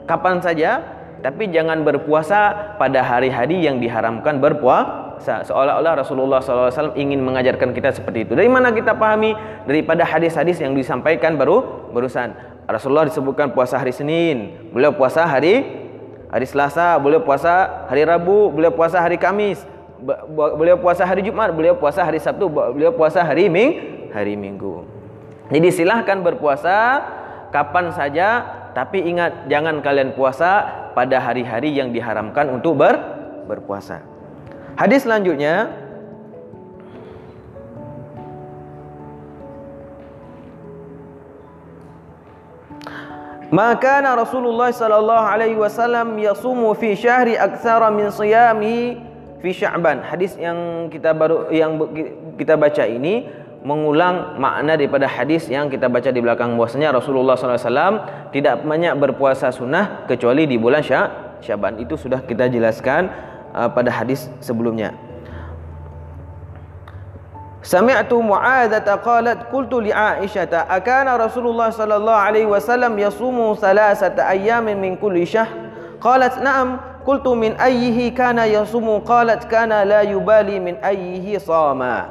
[0.03, 0.99] kapan saja.
[1.19, 8.27] Tapi jangan berpuasa pada hari-hari yang diharamkan berpuasa seolah-olah Rasulullah SAW ingin mengajarkan kita seperti
[8.27, 8.33] itu.
[8.33, 9.35] Dari mana kita pahami?
[9.67, 12.33] Daripada hadis-hadis yang disampaikan baru barusan.
[12.69, 15.65] Rasulullah disebutkan puasa hari Senin, beliau puasa hari
[16.29, 19.65] hari Selasa, beliau puasa hari Rabu, beliau puasa hari Kamis,
[20.33, 24.85] beliau puasa hari Jumat, beliau puasa hari Sabtu, beliau puasa hari Ming, hari Minggu.
[25.49, 27.01] Jadi silahkan berpuasa
[27.49, 28.45] kapan saja,
[28.77, 32.95] tapi ingat jangan kalian puasa pada hari-hari yang diharamkan untuk ber,
[33.49, 34.05] berpuasa.
[34.79, 35.67] Hadis selanjutnya
[43.49, 49.01] Maka Rasulullah sallallahu alaihi wasallam yasumu fi syahri aktsara min siyami
[49.41, 50.05] fi Sya'ban.
[50.05, 51.81] Hadis yang kita baru yang
[52.37, 53.25] kita baca ini
[53.65, 57.95] mengulang makna daripada hadis yang kita baca di belakang bahwasanya Rasulullah sallallahu alaihi wasallam
[58.31, 61.81] tidak banyak berpuasa sunnah kecuali di bulan Sya'ban.
[61.81, 64.93] Itu sudah kita jelaskan Uh, pada hadis sebelumnya.
[67.59, 74.93] Sami'tu Mu'adzah qalat qultu li Aisyah akana Rasulullah sallallahu alaihi wasallam yasumu thalathata ayyamin min
[74.95, 75.51] kulli syahr
[75.99, 82.07] qalat na'am qultu min ayyihi kana yasumu qalat kana la yubali min ayyihi sama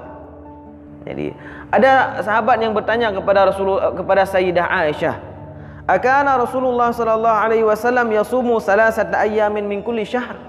[1.08, 1.32] jadi
[1.68, 5.20] Ada sahabat yang bertanya kepada Rasulullah kepada Sayyidah Aisyah,
[5.84, 10.48] "Akana Rasulullah sallallahu alaihi wasallam yasumu salasata ayyamin min kulli syahr?"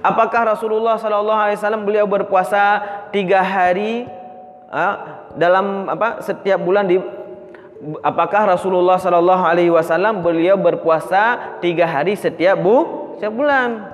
[0.00, 2.80] Apakah Rasulullah sallallahu alaihi wasallam beliau berpuasa
[3.12, 4.08] tiga hari
[4.72, 4.86] ha,
[5.36, 6.96] dalam apa setiap bulan di
[8.00, 12.76] apakah Rasulullah sallallahu alaihi wasallam beliau berpuasa tiga hari setiap bu
[13.16, 13.92] setiap bulan?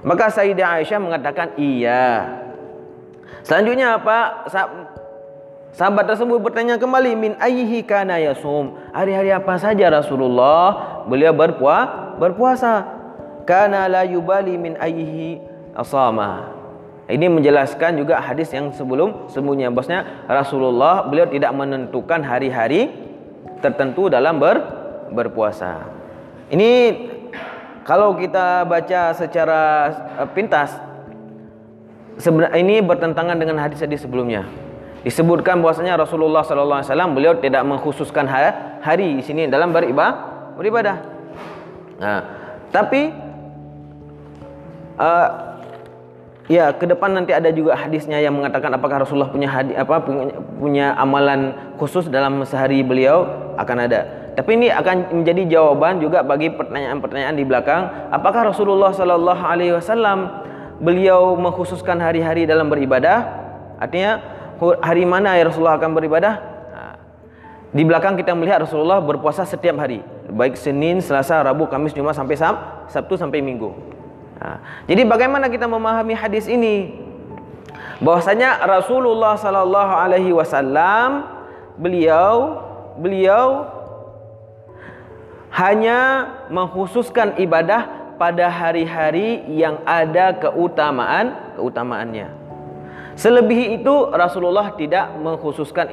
[0.00, 2.38] Maka Sayyidah Aisyah mengatakan iya.
[3.44, 4.48] Selanjutnya apa?
[5.76, 8.72] Sahabat tersebut bertanya kembali min ayyihi kana yasum?
[8.96, 12.16] Hari-hari apa saja Rasulullah beliau berpuasa?
[12.16, 12.97] Berpuasa.
[13.48, 15.40] Kana la yubali min ayyihi
[15.72, 16.52] asama.
[17.08, 22.92] Ini menjelaskan juga hadis yang sebelum sebelumnya bosnya Rasulullah beliau tidak menentukan hari-hari
[23.64, 24.60] tertentu dalam ber,
[25.16, 25.88] berpuasa.
[26.52, 26.70] Ini
[27.88, 29.60] kalau kita baca secara
[30.20, 30.76] eh, pintas
[32.20, 34.44] sebenarnya ini bertentangan dengan hadis-hadis sebelumnya
[35.08, 38.28] disebutkan bahwasanya Rasulullah sallallahu alaihi wasallam beliau tidak mengkhususkan
[38.84, 40.96] hari di sini dalam beribadah.
[41.96, 42.20] Nah,
[42.68, 43.27] tapi
[44.98, 45.28] uh,
[46.50, 50.34] ya ke depan nanti ada juga hadisnya yang mengatakan apakah Rasulullah punya hadis apa punya,
[50.58, 53.28] punya amalan khusus dalam sehari beliau
[53.60, 54.00] akan ada.
[54.34, 58.10] Tapi ini akan menjadi jawaban juga bagi pertanyaan-pertanyaan di belakang.
[58.14, 60.30] Apakah Rasulullah sallallahu alaihi wasallam
[60.78, 63.26] beliau mengkhususkan hari-hari dalam beribadah?
[63.82, 64.22] Artinya
[64.78, 66.34] hari mana ya Rasulullah akan beribadah?
[66.70, 66.80] Ha.
[67.74, 72.38] Di belakang kita melihat Rasulullah berpuasa setiap hari, baik Senin, Selasa, Rabu, Kamis, Jumat sampai
[72.38, 73.97] Sab, Sabtu sampai Minggu.
[74.38, 74.62] Ha.
[74.86, 76.94] Jadi bagaimana kita memahami hadis ini?
[77.98, 81.26] Bahwasanya Rasulullah sallallahu alaihi wasallam
[81.74, 82.62] beliau
[82.94, 83.66] beliau
[85.50, 92.30] hanya mengkhususkan ibadah pada hari-hari yang ada keutamaan keutamaannya.
[93.18, 95.90] Selebih itu Rasulullah tidak mengkhususkan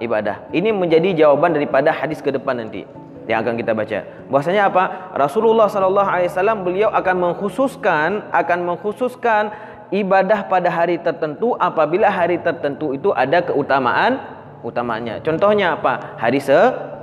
[0.00, 0.48] ibadah.
[0.48, 3.98] Ini menjadi jawaban daripada hadis ke depan nanti yang akan kita baca.
[4.28, 4.84] Bahwasanya apa?
[5.16, 9.52] Rasulullah sallallahu alaihi wasallam beliau akan mengkhususkan akan mengkhususkan
[9.92, 14.20] ibadah pada hari tertentu apabila hari tertentu itu ada keutamaan
[14.64, 15.20] utamanya.
[15.20, 16.16] Contohnya apa?
[16.20, 16.58] Hari se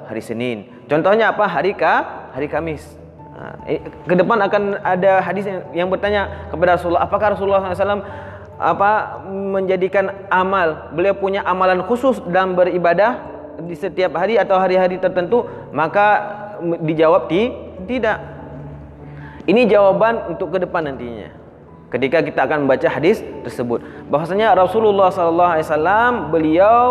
[0.09, 0.67] hari Senin.
[0.89, 1.45] Contohnya apa?
[1.45, 1.93] Hari ka
[2.33, 2.83] hari Kamis.
[3.31, 8.05] Ha, eh, ke depan akan ada hadis yang bertanya kepada Rasulullah, apakah Rasulullah SAW
[8.61, 13.17] apa menjadikan amal beliau punya amalan khusus dalam beribadah
[13.65, 17.51] di setiap hari atau hari-hari tertentu maka dijawab di
[17.89, 18.19] tidak.
[19.49, 21.41] Ini jawaban untuk ke depan nantinya
[21.91, 23.83] ketika kita akan membaca hadis tersebut.
[24.07, 26.87] Bahwasanya Rasulullah sallallahu alaihi wasallam beliau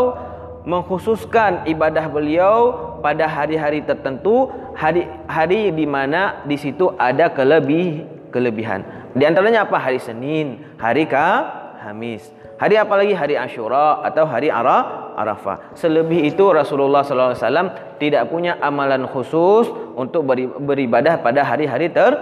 [0.69, 2.57] mengkhususkan ibadah beliau
[3.01, 8.85] pada hari-hari tertentu hari hari di mana di situ ada kelebih kelebihan.
[9.17, 9.81] Di antaranya apa?
[9.81, 12.29] Hari Senin hari ka Hamis.
[12.61, 13.17] Hari apa lagi?
[13.17, 15.73] Hari Ashura atau hari Ara Arafah.
[15.73, 20.29] Selebih itu Rasulullah sallallahu alaihi wasallam tidak punya amalan khusus untuk
[20.61, 22.13] beribadah pada hari-hari ter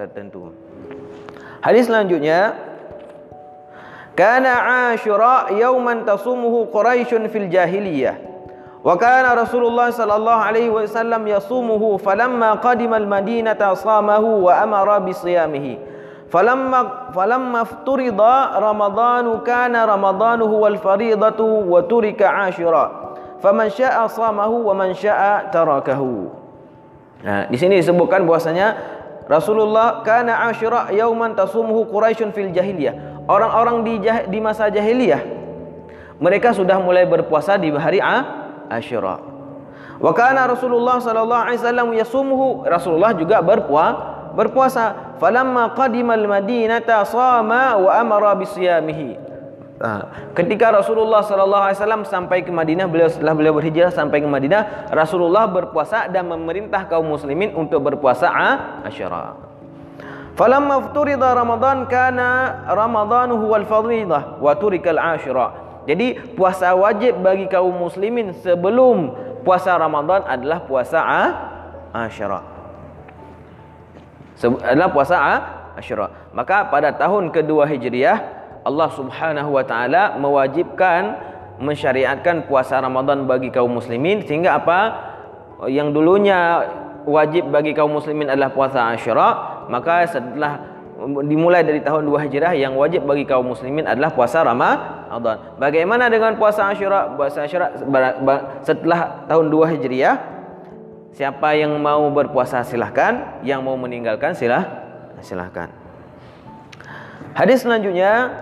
[0.00, 0.56] tertentu.
[1.60, 2.72] Hadis selanjutnya
[4.12, 8.32] Kana Ashura yawman tasumuhu Quraisyun fil jahiliyah.
[8.82, 15.78] Wa kana Rasulullah sallallahu alaihi wasallam yasumuhu falamma qadima al-Madinata samahu wa amara bi siyamihi.
[16.32, 23.12] Falamma falamma ifturida ramadhanu kana ramadhanuhu wal faridatu wa turika ashura
[23.44, 26.32] faman syaa samahu wa man syaa tarakahu.
[27.20, 28.80] Nah di sini disebutkan bahwasanya
[29.28, 33.22] Rasulullah kana ashura yauman tasumuhu quraisyun fil jahiliyah.
[33.28, 35.22] Orang-orang di jah, di masa jahiliyah
[36.18, 38.02] mereka sudah mulai berpuasa di hari
[38.72, 39.20] Ashura
[40.02, 47.76] wa kana Rasulullah sallallahu alaihi wasallam yasumuhu Rasulullah juga berpuasa berpuasa falamma qadimal madinata sama
[47.78, 49.32] wa amara bisiyamihi.
[50.38, 54.86] Ketika Rasulullah sallallahu alaihi wasallam sampai ke Madinah beliau setelah beliau berhijrah sampai ke Madinah
[54.94, 58.30] Rasulullah berpuasa dan memerintah kaum muslimin untuk berpuasa
[58.86, 59.34] Asyura.
[60.38, 67.74] Falamma fturida ramadan kana ramadanuhu wal fadhilah wa turikal asyura jadi puasa wajib bagi kaum
[67.74, 71.02] muslimin sebelum puasa Ramadan adalah puasa
[71.90, 72.51] Asyura
[74.42, 75.16] adalah puasa
[75.78, 76.32] Asyura.
[76.34, 78.18] Maka pada tahun kedua Hijriah
[78.62, 81.18] Allah Subhanahu wa taala mewajibkan
[81.62, 84.78] mensyariatkan puasa Ramadan bagi kaum muslimin sehingga apa
[85.70, 86.58] yang dulunya
[87.06, 89.28] wajib bagi kaum muslimin adalah puasa Asyura,
[89.70, 90.70] maka setelah
[91.02, 95.58] dimulai dari tahun 2 Hijriah yang wajib bagi kaum muslimin adalah puasa Ramadan.
[95.58, 97.14] Bagaimana dengan puasa Asyura?
[97.18, 97.74] Puasa Asyura
[98.62, 100.14] setelah tahun 2 Hijriah
[101.12, 104.64] Siapa yang mau berpuasa silahkan Yang mau meninggalkan silah
[105.20, 105.68] silahkan
[107.36, 108.32] Hadis selanjutnya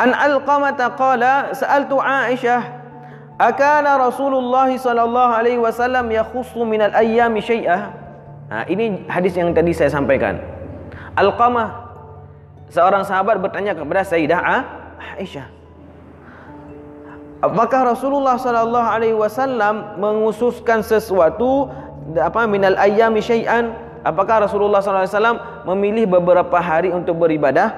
[0.00, 2.80] An Alqamah qala sa'altu Aisyah
[3.40, 7.82] akana Rasulullah sallallahu alaihi wasallam yakhussu min al-ayyam syai'ah.
[8.52, 10.36] Ha, ini hadis yang tadi saya sampaikan.
[11.16, 11.88] Alqamah
[12.68, 14.40] seorang sahabat bertanya kepada Sayyidah
[15.16, 15.59] Aisyah.
[17.40, 21.72] Apakah Rasulullah sallallahu alaihi wasallam mengususkan sesuatu
[22.12, 23.72] apa minal ayyami syai'an?
[24.04, 27.72] Apakah Rasulullah sallallahu alaihi wasallam memilih beberapa hari untuk beribadah?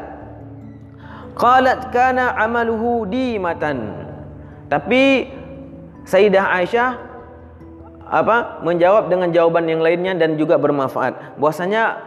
[1.39, 4.07] Qalat kana amaluhu dimatan.
[4.67, 5.31] Tapi
[6.03, 6.91] Sayyidah Aisyah
[8.13, 11.39] apa menjawab dengan jawaban yang lainnya dan juga bermanfaat.
[11.39, 12.03] Bahwasanya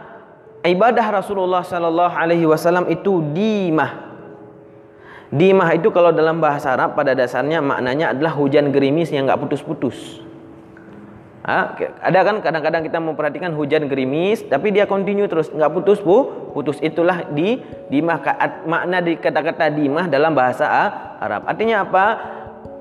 [0.62, 4.05] ibadah Rasulullah sallallahu alaihi wasallam itu dimah.
[5.34, 10.22] Dimah itu kalau dalam bahasa Arab pada dasarnya maknanya adalah hujan gerimis yang enggak putus-putus.
[11.46, 16.50] Ada kan kadang-kadang kita memperhatikan hujan gerimis tapi dia continue terus nggak putus bu.
[16.50, 18.18] Putus itulah di dimah
[18.66, 20.66] makna di kata-kata dimah dalam bahasa
[21.22, 21.46] Arab.
[21.46, 22.04] Artinya apa?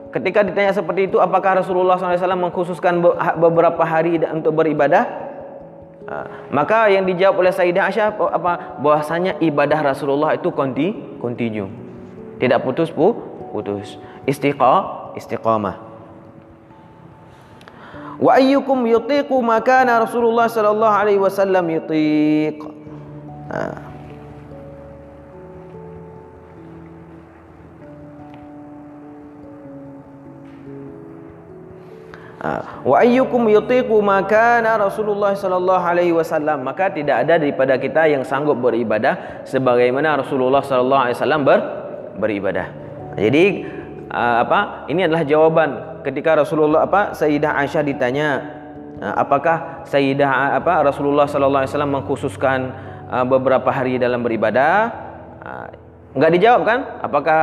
[0.10, 3.06] Ketika ditanya seperti itu apakah Rasulullah SAW mengkhususkan
[3.38, 5.06] beberapa hari untuk beribadah?
[6.50, 8.82] Maka yang dijawab oleh Sayyidah Aisyah apa?
[8.82, 10.50] Bahwasanya ibadah Rasulullah itu
[11.22, 11.85] continue
[12.42, 13.16] tidak putus bu
[13.54, 13.96] putus
[14.28, 15.86] istiqah istiqamah
[18.16, 22.64] Wa ayyukum yutiqu ma kana Rasulullah sallallahu alaihi wasallam yutiq.
[23.52, 23.60] Ha.
[32.40, 32.52] ha.
[32.88, 38.24] Wa ayyukum yutiqu ma kana Rasulullah sallallahu alaihi wasallam maka tidak ada daripada kita yang
[38.24, 41.44] sanggup beribadah sebagaimana Rasulullah sallallahu alaihi wasallam
[42.18, 42.68] beribadah.
[43.16, 43.64] Jadi
[44.12, 44.90] ha, apa?
[44.92, 48.28] Ini adalah jawaban ketika Rasulullah apa Sayyidah Aisyah ditanya
[49.02, 52.60] ah, apakah Sayyidah apa Rasulullah sallallahu alaihi wasallam mengkhususkan
[53.10, 54.94] ah, beberapa hari dalam beribadah
[56.14, 57.42] enggak ah, dijawab kan apakah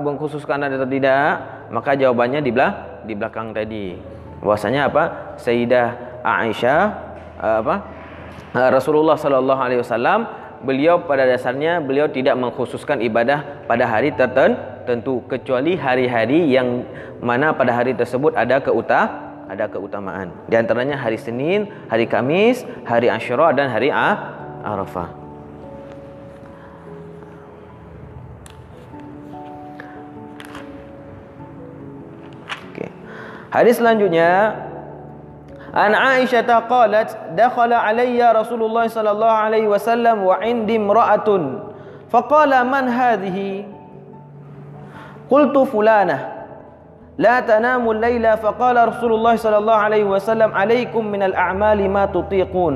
[0.00, 1.28] mengkhususkan atau tidak
[1.68, 3.86] maka jawabannya di belakang di belakang tadi
[4.40, 5.04] bahwasanya apa
[5.36, 5.86] Sayyidah
[6.24, 6.82] Aisyah
[7.40, 7.76] apa
[8.72, 10.24] Rasulullah sallallahu alaihi wasallam
[10.60, 16.84] beliau pada dasarnya beliau tidak mengkhususkan ibadah pada hari tertentu kecuali hari-hari yang
[17.24, 20.30] mana pada hari tersebut ada keuta ada keutamaan.
[20.46, 25.10] Di antaranya hari Senin, hari Kamis, hari Asyura dan hari Arafah.
[32.70, 32.94] Okay.
[33.50, 34.54] Hadis selanjutnya
[35.70, 41.62] An Aisyah qalat dakhala alayya Rasulullah sallallahu alaihi wasallam wa indi imra'atun
[42.10, 43.66] faqala man hadhihi
[45.30, 46.42] Qultu fulanah
[47.20, 48.24] لا تناموا الليل.
[48.40, 52.74] فقال رسول الله صلى الله عليه وسلم عليكم من الأعمال ما تطيقون.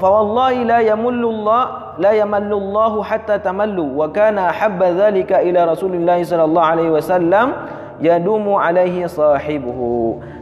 [0.00, 1.62] فوالله لا يمل الله
[2.00, 3.90] لا يمل الله حتى تملوا.
[3.92, 7.46] وكان أحب ذلك إلى رسول الله صلى الله عليه وسلم
[8.00, 9.80] يدوم عليه صاحبه.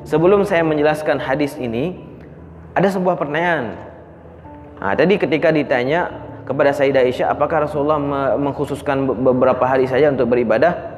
[0.07, 1.99] Sebelum saya menjelaskan hadis ini
[2.73, 3.75] ada sebuah pertanyaan
[4.79, 7.99] nah, tadi ketika ditanya kepada Sayyidah Aisyah apakah Rasulullah
[8.39, 10.97] mengkhususkan beberapa hari saja untuk beribadah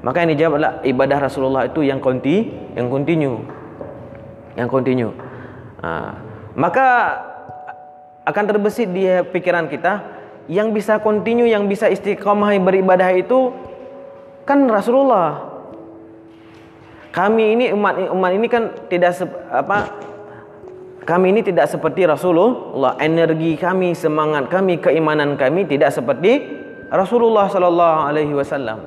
[0.00, 3.44] Maka yang dijawab adalah ibadah Rasulullah itu yang konti, yang kontinu,
[4.56, 5.12] yang kontinu.
[5.84, 6.16] Ha.
[6.56, 6.86] Maka
[8.24, 10.00] akan terbesit di pikiran kita
[10.48, 13.52] yang bisa kontinu, yang bisa istiqamah beribadah itu
[14.48, 15.49] kan Rasulullah.
[17.10, 19.90] Kami ini umat umat ini kan tidak se, apa
[21.02, 22.94] kami ini tidak seperti Rasulullah.
[23.02, 26.46] Energi kami, semangat kami, keimanan kami tidak seperti
[26.86, 28.78] Rasulullah sallallahu alaihi wasallam.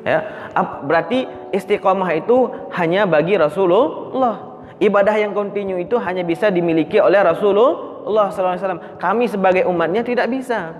[0.00, 0.50] Ya,
[0.82, 4.66] berarti istiqamah itu hanya bagi Rasulullah.
[4.80, 8.96] Ibadah yang kontinu itu hanya bisa dimiliki oleh Rasulullah SAW.
[8.96, 10.72] Kami sebagai umatnya tidak bisa.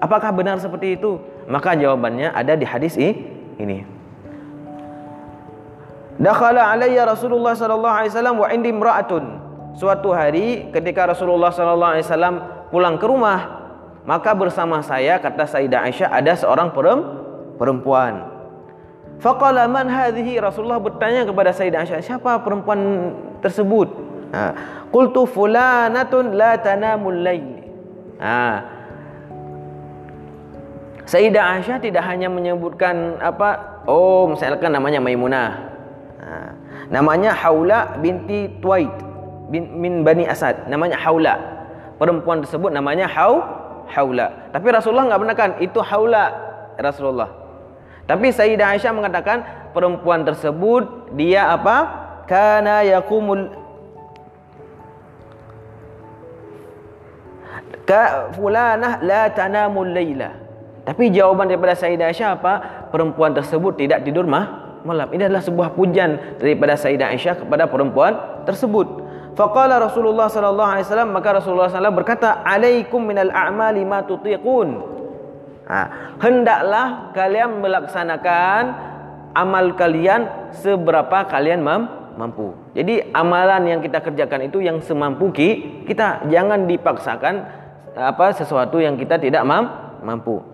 [0.00, 1.20] Apakah benar seperti itu?
[1.44, 4.01] Maka jawabannya ada di hadis ini.
[6.20, 9.24] Dakhala alayya Rasulullah sallallahu alaihi wasallam wa indi imra'atun.
[9.72, 12.34] Suatu hari ketika Rasulullah sallallahu alaihi wasallam
[12.68, 13.40] pulang ke rumah,
[14.04, 16.68] maka bersama saya kata Sayyidah Aisyah ada seorang
[17.56, 18.28] perempuan.
[19.24, 20.36] Faqala man hadhihi?
[20.42, 22.80] Rasulullah bertanya kepada Sayyidah Aisyah siapa perempuan
[23.40, 23.88] tersebut?
[24.32, 24.52] Ha.
[24.92, 27.64] Qultu fulanatun la tanamul lail
[28.20, 28.64] ha.
[31.08, 35.71] Sayyidah Aisyah tidak hanya menyebutkan apa oh misalkan namanya Maimunah
[36.92, 38.92] namanya Haula binti Tuait
[39.48, 41.34] bin min Bani Asad namanya Haula
[41.96, 43.40] perempuan tersebut namanya Hau
[43.88, 46.24] Haula tapi Rasulullah enggak benarkan itu Haula
[46.76, 47.42] Rasulullah
[48.06, 49.38] tapi Sayyidah Aisyah mengatakan
[49.70, 52.02] perempuan tersebut dia apa?
[52.26, 53.50] Kana yaqumul
[57.86, 60.34] ka fulanah la tanamul laila.
[60.82, 62.54] Tapi jawaban daripada Sayyidah Aisyah apa?
[62.90, 65.08] Perempuan tersebut tidak tidur mah malam.
[65.10, 69.02] Ini adalah sebuah pujian daripada Sayyidah Aisyah kepada perempuan tersebut.
[69.32, 74.92] Faqala Rasulullah sallallahu alaihi wasallam maka Rasulullah sallallahu berkata, "Alaikum minal a'mali ma tutiqun."
[75.62, 75.78] Ha,
[76.20, 78.62] hendaklah kalian melaksanakan
[79.32, 82.52] amal kalian seberapa kalian mampu.
[82.76, 86.28] Jadi amalan yang kita kerjakan itu yang semampu kita.
[86.28, 87.34] Jangan dipaksakan
[87.96, 89.44] apa sesuatu yang kita tidak
[90.04, 90.44] mampu.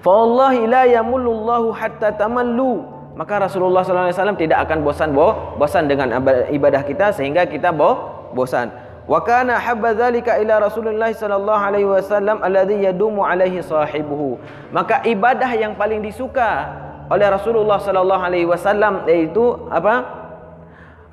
[0.00, 2.99] Fa Allah la yamulullahu hatta tamallu.
[3.20, 6.08] Maka Rasulullah wasallam tidak akan bosan bo, bosan dengan
[6.48, 8.00] ibadah kita sehingga kita bo,
[8.32, 8.72] bosan.
[9.04, 14.40] Wa kana habba dzalika ila Rasulullah sallallahu alaihi wasallam alladhi yadumu alaihi sahibuhu.
[14.72, 16.72] Maka ibadah yang paling disuka
[17.12, 20.00] oleh Rasulullah sallallahu alaihi wasallam yaitu apa?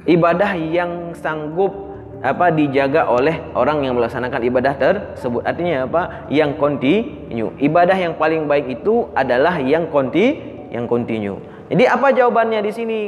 [0.08, 1.76] Ibadah yang sanggup
[2.24, 5.44] apa dijaga oleh orang yang melaksanakan ibadah tersebut.
[5.44, 6.32] Artinya apa?
[6.32, 7.52] Yang kontinu.
[7.60, 11.57] Ibadah yang paling baik itu adalah yang konti yang kontinu.
[11.68, 13.00] Jadi apa jawabannya di sini?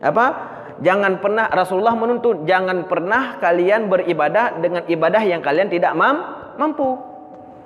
[0.00, 0.26] Apa?
[0.78, 7.08] Jangan pernah Rasulullah menuntut jangan pernah kalian beribadah dengan ibadah yang kalian tidak mampu.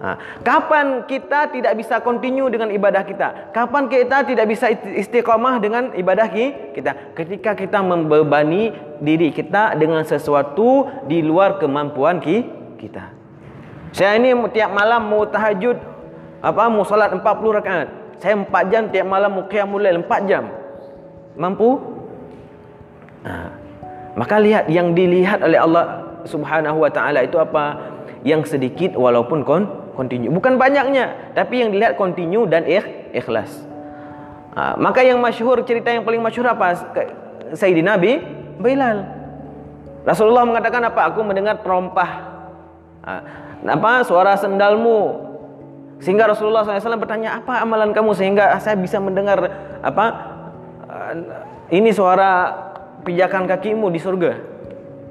[0.03, 0.19] Ha.
[0.43, 3.55] Kapan kita tidak bisa continue dengan ibadah kita?
[3.55, 7.15] Kapan kita tidak bisa istiqamah dengan ibadah kita?
[7.15, 13.15] Ketika kita membebani diri kita dengan sesuatu di luar kemampuan kita.
[13.95, 15.79] Saya ini tiap malam mau tahajud,
[16.43, 17.23] apa mau solat 40
[17.63, 18.02] rakaat.
[18.23, 20.47] Saya 4 jam tiap malam qiyamul lail 4 jam.
[21.35, 21.83] Mampu?
[23.27, 23.51] Ha.
[24.15, 27.83] Maka lihat yang dilihat oleh Allah Subhanahu wa taala itu apa?
[28.23, 29.67] Yang sedikit walaupun kon
[29.99, 30.31] continue.
[30.31, 33.51] Bukan banyaknya, tapi yang dilihat continue dan ikh, ikhlas.
[34.55, 36.95] Ha, maka yang masyhur cerita yang paling masyhur apa?
[37.57, 38.23] Sayyidina Nabi
[38.63, 39.03] Bilal.
[40.07, 41.11] Rasulullah mengatakan apa?
[41.11, 42.11] Aku mendengar terompah.
[43.03, 43.13] Ha,
[43.67, 44.07] apa?
[44.07, 45.32] Suara sendalmu.
[46.03, 49.39] Sehingga Rasulullah SAW bertanya, apa amalan kamu sehingga saya bisa mendengar
[49.87, 50.07] apa?
[51.71, 52.51] Ini suara
[53.07, 54.33] pijakan kakimu di surga.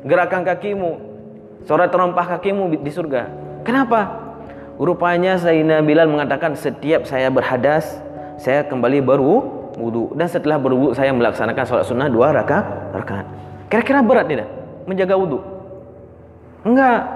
[0.04, 0.92] Gerakan kakimu.
[1.64, 3.32] Suara terompah kakimu di surga.
[3.64, 4.20] Kenapa?
[4.76, 8.02] Rupanya Sayyidina Bilal mengatakan setiap saya berhadas,
[8.36, 12.92] saya kembali baru wudu dan setelah berwudu saya melaksanakan sholat sunnah dua rakaat.
[12.92, 13.26] rakaat.
[13.72, 14.50] Kira-kira berat tidak
[14.84, 15.39] menjaga wudu?
[16.68, 17.08] Enggak.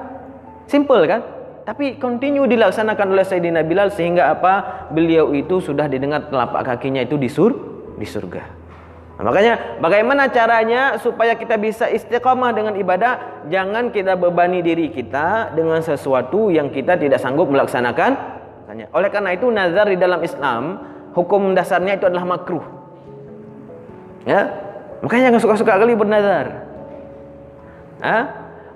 [0.69, 1.21] Simple kan?
[1.65, 4.85] Tapi continue dilaksanakan oleh Sayyidina Bilal sehingga apa?
[4.93, 7.57] Beliau itu sudah didengar telapak kakinya itu di sur
[7.97, 8.43] di surga.
[9.17, 13.47] Nah, makanya bagaimana caranya supaya kita bisa istiqamah dengan ibadah?
[13.49, 18.13] Jangan kita bebani diri kita dengan sesuatu yang kita tidak sanggup melaksanakan.
[18.93, 20.83] Oleh karena itu nazar di dalam Islam
[21.15, 22.65] hukum dasarnya itu adalah makruh.
[24.27, 24.51] Ya,
[24.99, 26.45] makanya jangan suka-suka kali bernazar.
[28.03, 28.17] Ha?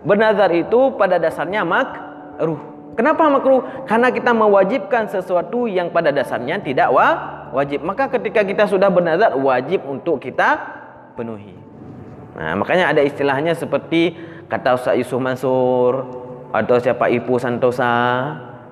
[0.08, 2.79] Bernazar itu pada dasarnya makruh.
[2.98, 3.64] Kenapa makruh?
[3.86, 7.08] Karena kita mewajibkan sesuatu yang pada dasarnya tidak wa
[7.54, 7.82] wajib.
[7.86, 10.58] Maka ketika kita sudah bernazar wajib untuk kita
[11.16, 11.56] penuhi.
[12.38, 14.16] Nah, makanya ada istilahnya seperti
[14.48, 16.08] kata Ustaz Yusuf Mansur
[16.56, 17.92] atau siapa Ipu Santosa.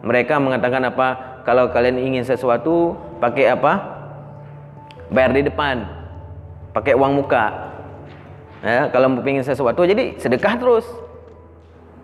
[0.05, 1.41] Mereka mengatakan apa?
[1.43, 3.73] Kalau kalian ingin sesuatu, pakai apa?
[5.07, 5.87] Bayar di depan.
[6.75, 7.71] Pakai uang muka.
[8.61, 10.85] Ya, kalau ingin sesuatu jadi sedekah terus.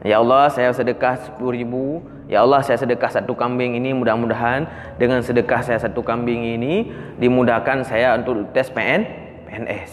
[0.03, 2.03] Ya Allah, saya sedekah 10 ribu.
[2.27, 3.95] Ya Allah, saya sedekah satu kambing ini.
[3.95, 4.67] Mudah-mudahan
[4.99, 6.91] dengan sedekah saya satu kambing ini
[7.23, 9.07] dimudahkan saya untuk tes PN,
[9.47, 9.91] PNS.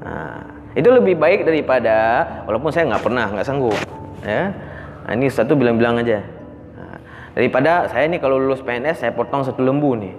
[0.00, 0.40] Nah,
[0.72, 3.76] itu lebih baik daripada walaupun saya nggak pernah, nggak sanggup.
[4.24, 4.56] Ya,
[5.04, 6.24] nah, ini satu bilang-bilang aja.
[6.72, 6.96] Nah,
[7.36, 10.16] daripada saya ini kalau lulus PNS saya potong satu lembu nih.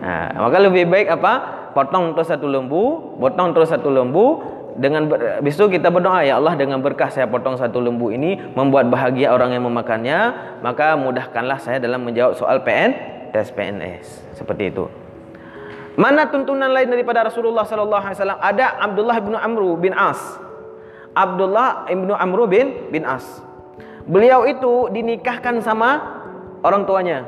[0.00, 1.32] Nah, maka lebih baik apa?
[1.76, 4.40] Potong terus satu lembu, potong terus satu lembu,
[4.78, 8.86] dengan habis itu kita berdoa ya Allah dengan berkah saya potong satu lembu ini membuat
[8.86, 10.18] bahagia orang yang memakannya
[10.62, 12.94] maka mudahkanlah saya dalam menjawab soal PN
[13.34, 14.86] tes PNS seperti itu.
[15.98, 18.38] Mana tuntunan lain daripada Rasulullah sallallahu alaihi wasallam?
[18.38, 20.22] Ada Abdullah bin Amru bin As.
[21.10, 23.26] Abdullah bin Amru bin bin As.
[24.06, 26.22] Beliau itu dinikahkan sama
[26.62, 27.26] orang tuanya.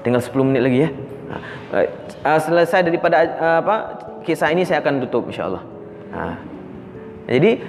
[0.00, 0.90] Tinggal 10 menit lagi ya.
[1.70, 3.76] Uh, selesai daripada uh, apa
[4.24, 5.64] kisah ini saya akan tutup insyaallah.
[6.10, 6.36] Nah.
[7.30, 7.62] Jadi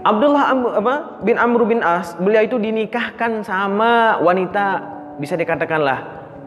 [0.00, 0.44] Abdullah
[0.80, 4.80] apa, bin Amr bin As beliau itu dinikahkan sama wanita
[5.20, 5.98] bisa dikatakanlah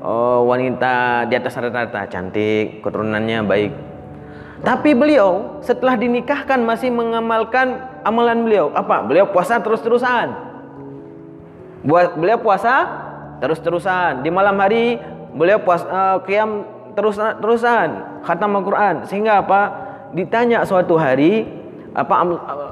[0.02, 3.72] oh, wanita di atas rata-rata cantik keturunannya baik
[4.64, 10.34] tapi beliau setelah dinikahkan masih mengamalkan amalan beliau apa beliau puasa terus-terusan
[11.86, 12.90] buat beliau puasa
[13.38, 14.98] terus-terusan di malam hari
[15.36, 19.62] beliau puasa uh, qiyam terus terusan khatam Al-Quran sehingga apa
[20.14, 21.50] ditanya suatu hari
[21.94, 22.14] apa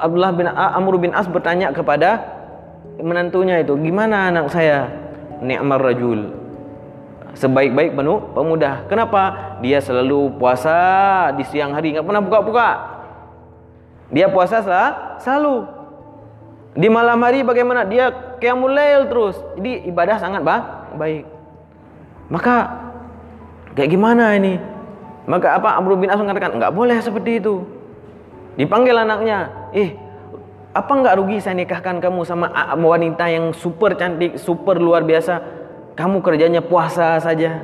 [0.01, 2.21] Abdullah bin Amr bin As bertanya kepada
[3.01, 4.89] menantunya itu gimana anak saya
[5.41, 6.37] ni'mar rajul.
[7.31, 8.85] Sebaik-baik penuh pemuda.
[8.91, 9.55] Kenapa?
[9.63, 12.69] Dia selalu puasa di siang hari, enggak pernah buka-buka.
[14.11, 15.63] Dia puasa salah, selalu.
[16.75, 17.87] Di malam hari bagaimana?
[17.87, 19.39] Dia qiyamul lail terus.
[19.55, 21.23] Jadi ibadah sangat bah, baik.
[22.27, 22.55] Maka
[23.77, 24.59] kayak gimana ini?
[25.29, 27.63] Maka apa Amr bin As mengatakan enggak boleh seperti itu.
[28.57, 29.95] Dipanggil anaknya, "Eh,
[30.71, 35.39] apa enggak rugi saya nikahkan kamu sama wanita yang super cantik, super luar biasa?
[35.99, 37.59] Kamu kerjanya puasa saja.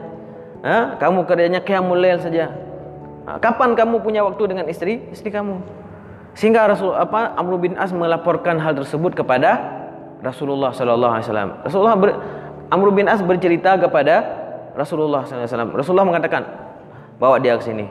[0.64, 1.00] Ha?
[1.00, 2.52] Kamu kerjanya qiyamul lail saja.
[3.40, 5.04] Kapan kamu punya waktu dengan istri?
[5.12, 5.60] Istri kamu.
[6.36, 9.58] Sehingga Rasul apa Amr bin As melaporkan hal tersebut kepada
[10.20, 11.52] Rasulullah sallallahu alaihi wasallam.
[11.64, 12.10] Rasulullah ber,
[12.70, 14.47] Amr bin As bercerita kepada
[14.78, 15.74] Rasulullah wasallam.
[15.74, 16.46] Rasulullah mengatakan,
[17.18, 17.90] "Bawa dia ke sini."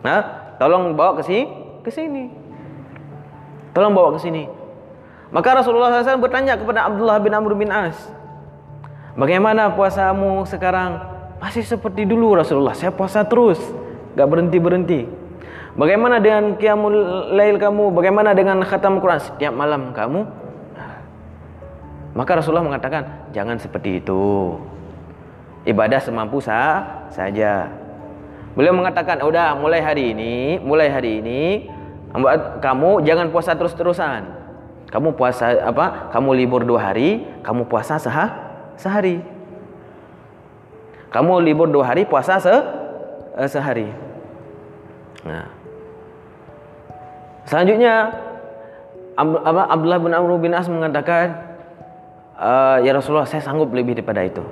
[0.00, 0.22] Nah,
[0.56, 1.44] tolong bawa ke sini,
[1.84, 2.32] ke sini.
[3.76, 4.48] Tolong bawa ke sini.
[5.34, 7.98] Maka Rasulullah SAW bertanya kepada Abdullah bin Amr bin As.
[9.18, 11.02] Bagaimana puasamu sekarang?
[11.42, 12.72] Masih seperti dulu Rasulullah.
[12.72, 13.60] Saya puasa terus.
[14.16, 15.04] Gak berhenti-berhenti.
[15.76, 16.96] Bagaimana dengan qiyamul
[17.36, 17.92] lail kamu?
[17.92, 19.20] Bagaimana dengan khatam Quran?
[19.20, 20.24] Setiap malam kamu?
[22.16, 24.56] Maka Rasulullah mengatakan, jangan seperti itu.
[25.66, 27.66] Ibadah semampu sah saja.
[28.54, 31.68] Beliau mengatakan, udah mulai hari ini, mulai hari ini,
[32.62, 34.24] kamu jangan puasa terus-terusan.
[34.88, 36.14] Kamu puasa apa?
[36.14, 38.30] Kamu libur dua hari, kamu puasa sah
[38.78, 39.20] sehari.
[41.10, 42.54] Kamu libur dua hari, puasa se
[43.36, 43.88] eh, sehari.
[45.26, 45.48] Nah.
[47.46, 48.10] Selanjutnya
[49.16, 51.56] Abdullah bin Amr bin As mengatakan,
[52.36, 54.44] uh, ya Rasulullah, saya sanggup lebih daripada itu.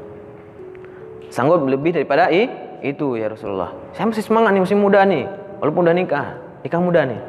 [1.35, 3.75] Sanggup lebih daripada itu ya Rasulullah.
[3.91, 5.27] Saya masih semangat nih, masih muda nih,
[5.59, 6.27] walaupun udah nikah
[6.63, 7.21] nikah muda nih.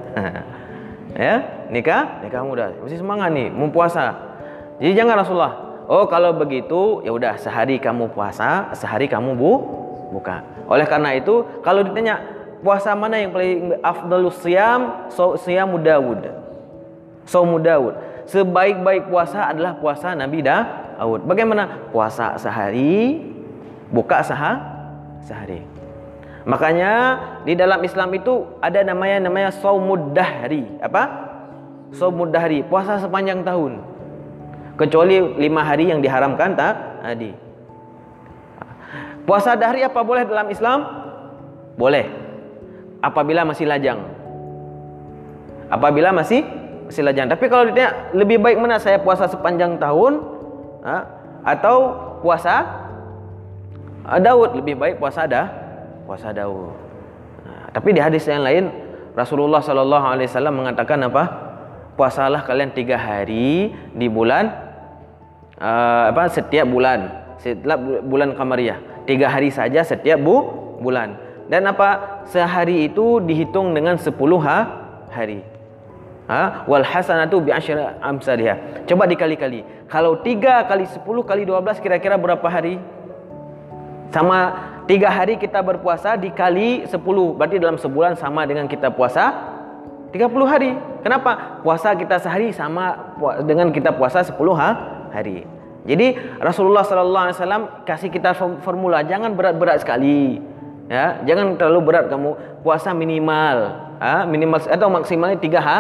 [1.26, 1.36] ya,
[1.74, 2.72] nikah, nikah muda.
[2.86, 4.16] Mesti semangat nih, mau puasa.
[4.78, 5.54] Jadi jangan Rasulullah.
[5.86, 9.52] Oh, kalau begitu ya udah sehari kamu puasa, sehari kamu bu
[10.14, 10.42] buka.
[10.66, 12.22] Oleh karena itu, kalau ditanya
[12.62, 16.26] puasa mana yang paling afdalus siam, so siam Dawud.
[17.26, 17.98] So Dawud.
[18.26, 21.30] Sebaik-baik puasa adalah puasa Nabi Daud.
[21.30, 21.94] Bagaimana?
[21.94, 23.22] Puasa sehari,
[23.90, 24.62] buka sah
[25.26, 25.62] sehari.
[26.46, 26.92] Makanya
[27.42, 30.62] di dalam Islam itu ada namanya namanya saumud dahri.
[30.78, 31.04] Apa?
[31.90, 33.82] Saumud dahri, puasa sepanjang tahun.
[34.78, 37.34] Kecuali lima hari yang diharamkan tak tadi.
[39.26, 40.86] Puasa dahri apa boleh dalam Islam?
[41.82, 42.06] Boleh.
[43.02, 44.06] Apabila masih lajang.
[45.66, 46.46] Apabila masih
[46.86, 47.26] masih lajang.
[47.26, 50.22] Tapi kalau ditanya lebih baik mana saya puasa sepanjang tahun
[51.42, 51.78] atau
[52.22, 52.85] puasa
[54.06, 55.50] Daud lebih baik puasa dah
[56.06, 56.74] puasa Daud.
[57.42, 58.70] Nah, tapi di hadis yang lain
[59.18, 61.24] Rasulullah sallallahu alaihi wasallam mengatakan apa?
[61.96, 64.52] Puasalah kalian tiga hari di bulan
[65.58, 69.08] uh, apa setiap bulan, setiap bulan Qamariyah.
[69.08, 70.44] Tiga hari saja setiap bu
[70.84, 71.16] bulan.
[71.48, 72.22] Dan apa?
[72.28, 74.66] Sehari itu dihitung dengan sepuluh ha
[75.14, 75.46] hari.
[76.26, 76.66] Ha?
[76.66, 78.84] Wal hasanatu bi asyri amsalha.
[78.90, 79.62] Coba dikali-kali.
[79.88, 82.82] Kalau tiga kali sepuluh kali dua belas kira-kira berapa hari?
[84.14, 84.40] Sama
[84.86, 87.34] Tiga hari kita berpuasa dikali sepuluh.
[87.34, 89.34] Berarti dalam sebulan sama dengan kita puasa
[90.14, 90.78] tiga puluh hari.
[91.02, 91.58] Kenapa?
[91.66, 93.18] Puasa kita sehari sama
[93.50, 95.42] dengan kita puasa sepuluh hari.
[95.90, 100.38] Jadi Rasulullah sallallahu alaihi wasallam kasih kita formula jangan berat-berat sekali.
[100.86, 103.58] Ya, jangan terlalu berat kamu puasa minimal,
[103.98, 104.22] ha?
[104.30, 105.78] minimal atau maksimalnya tiga ha?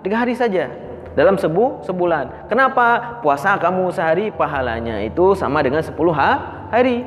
[0.00, 0.72] tiga hari saja
[1.12, 2.48] dalam sebu sebulan.
[2.48, 3.20] Kenapa?
[3.20, 6.64] Puasa kamu sehari pahalanya itu sama dengan sepuluh ha?
[6.72, 7.04] hari.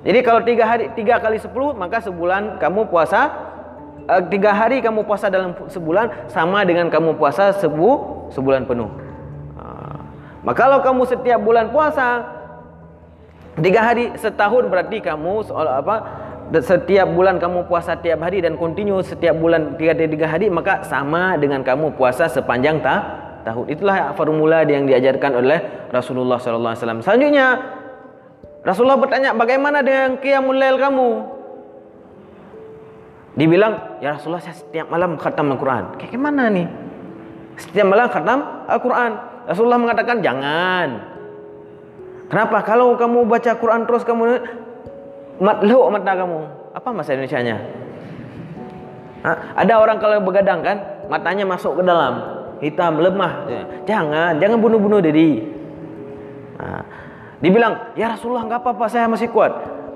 [0.00, 3.28] Jadi kalau tiga hari tiga kali sepuluh maka sebulan kamu puasa
[4.08, 8.88] uh, tiga hari kamu puasa dalam sebulan sama dengan kamu puasa sebu sebulan penuh.
[9.60, 10.00] Uh,
[10.40, 12.24] maka kalau kamu setiap bulan puasa
[13.60, 15.96] tiga hari setahun berarti kamu soal apa
[16.64, 21.36] setiap bulan kamu puasa tiap hari dan kontinu setiap bulan tiga tiga hari maka sama
[21.36, 22.96] dengan kamu puasa sepanjang ta
[23.44, 23.68] tahun.
[23.68, 25.60] Itulah formula yang diajarkan oleh
[25.92, 27.04] Rasulullah wasallam.
[27.04, 27.79] Selanjutnya
[28.60, 31.10] Rasulullah bertanya, bagaimana dengan qiyamul lail kamu?
[33.40, 35.96] Dibilang, ya Rasulullah saya setiap malam khatam Al-Quran.
[35.96, 36.68] Kayak gimana nih?
[37.56, 39.12] Setiap malam khatam Al-Quran.
[39.48, 40.88] Rasulullah mengatakan, jangan.
[42.28, 42.60] Kenapa?
[42.62, 44.24] Kalau kamu baca Quran terus kamu
[45.40, 46.40] matluk mata kamu.
[46.76, 47.56] Apa bahasa Indonesia-nya?
[49.56, 52.12] Ada orang kalau begadang kan, matanya masuk ke dalam,
[52.60, 53.48] hitam, lemah.
[53.88, 55.48] Jangan, jangan bunuh-bunuh diri.
[56.60, 56.84] Nah,
[57.40, 59.52] Dibilang, ya Rasulullah nggak apa-apa saya masih kuat.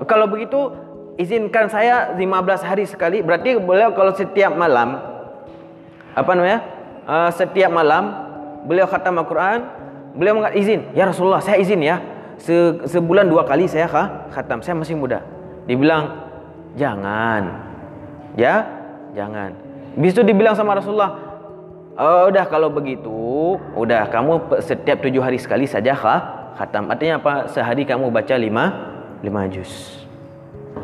[0.09, 0.73] Kalau begitu
[1.15, 3.21] izinkan saya 15 hari sekali.
[3.21, 4.99] Berarti beliau kalau setiap malam,
[6.15, 6.59] apa namanya?
[7.05, 8.09] Uh, setiap malam
[8.65, 9.61] beliau khatam Al-Quran,
[10.17, 12.01] beliau mengatakan izin, ya Rasulullah saya izin ya.
[12.35, 13.87] Se sebulan dua kali saya
[14.33, 14.59] khatam.
[14.59, 15.23] Saya masih muda.
[15.69, 16.27] Dibilang,
[16.75, 17.63] jangan.
[18.35, 18.67] Ya,
[19.15, 19.55] jangan.
[19.95, 21.15] Habis itu dibilang sama Rasulullah,
[21.95, 26.44] oh, udah kalau begitu, udah kamu setiap tujuh hari sekali saja kah?
[26.55, 26.89] Khatam.
[26.89, 27.33] Artinya apa?
[27.51, 28.65] Sehari kamu baca lima,
[29.21, 30.03] lima juz.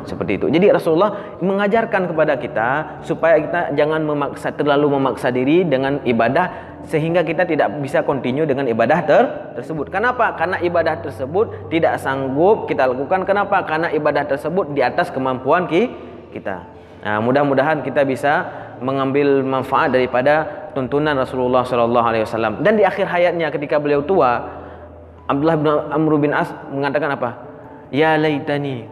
[0.08, 0.48] Seperti itu.
[0.48, 2.70] Jadi Rasulullah mengajarkan kepada kita
[3.04, 8.66] supaya kita jangan memaksa terlalu memaksa diri dengan ibadah sehingga kita tidak bisa continue dengan
[8.66, 9.24] ibadah ter
[9.60, 9.94] tersebut.
[9.94, 10.34] Kenapa?
[10.34, 13.28] Karena ibadah tersebut tidak sanggup kita lakukan.
[13.28, 13.62] Kenapa?
[13.68, 15.92] Karena ibadah tersebut di atas kemampuan ki
[16.34, 16.66] kita.
[17.02, 18.48] Nah, mudah-mudahan kita bisa
[18.82, 22.64] mengambil manfaat daripada tuntunan Rasulullah sallallahu alaihi wasallam.
[22.66, 24.61] Dan di akhir hayatnya ketika beliau tua,
[25.32, 27.30] Abdullah bin Amr bin As mengatakan apa?
[27.88, 28.88] Ya laitani.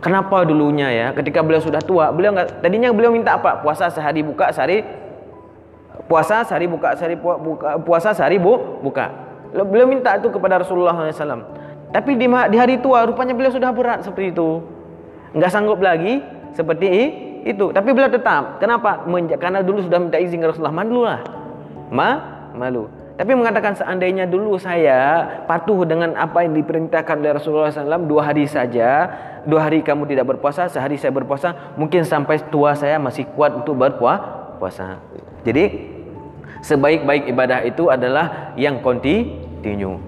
[0.00, 3.60] Kenapa dulunya ya ketika beliau sudah tua beliau enggak tadinya beliau minta apa?
[3.60, 4.80] Puasa sehari buka sehari
[6.08, 9.12] puasa sehari buka sehari buka puasa sehari bu, buka.
[9.52, 14.06] Beliau minta itu kepada Rasulullah SAW tapi di, di hari tua rupanya beliau sudah berat
[14.06, 14.62] seperti itu.
[15.36, 16.22] Enggak sanggup lagi
[16.56, 16.86] seperti
[17.44, 17.68] itu.
[17.68, 19.04] Tapi beliau tetap kenapa?
[19.36, 21.20] Karena dulu sudah minta izin ke Rasulullah malu lah
[21.90, 22.10] ma
[22.54, 22.86] malu
[23.20, 28.48] tapi mengatakan seandainya dulu saya patuh dengan apa yang diperintahkan oleh Rasulullah SAW dua hari
[28.48, 29.12] saja,
[29.44, 33.76] dua hari kamu tidak berpuasa, sehari saya berpuasa, mungkin sampai tua saya masih kuat untuk
[33.76, 35.04] berpuasa.
[35.44, 35.92] Jadi
[36.64, 40.00] sebaik-baik ibadah itu adalah yang kontinu,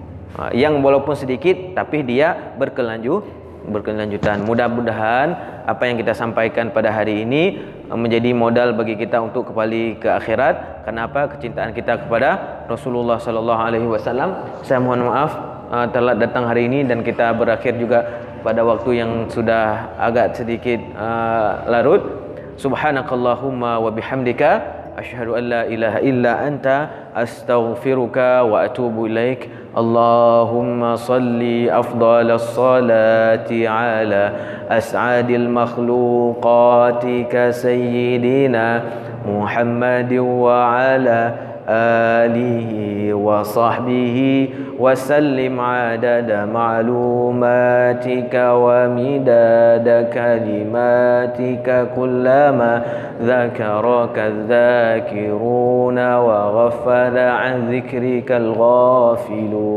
[0.49, 4.43] yang walaupun sedikit tapi dia berkelanjut, berkelanjutan.
[4.43, 5.27] Mudah-mudahan
[5.63, 10.83] apa yang kita sampaikan pada hari ini menjadi modal bagi kita untuk kembali ke akhirat.
[10.83, 11.31] Kenapa?
[11.31, 14.35] Kecintaan kita kepada Rasulullah sallallahu alaihi wasallam.
[14.65, 15.31] Saya mohon maaf
[15.71, 18.03] uh, telat datang hari ini dan kita berakhir juga
[18.43, 22.19] pada waktu yang sudah agak sedikit uh, larut.
[22.59, 32.31] Subhanakallahumma wa bihamdika أشهد أن لا إله إلا أنت أستغفرك وأتوب إليك اللهم صل أفضل
[32.31, 34.31] الصلاة على
[34.69, 38.81] أسعد المخلوقات كسيدنا
[39.27, 44.49] محمد وعلى آله آله وصحبه
[44.79, 52.81] وسلم عدد معلوماتك ومداد كلماتك كلما
[53.21, 59.73] ذكرك الذاكرون وغفل عن ذكرك الغافلون.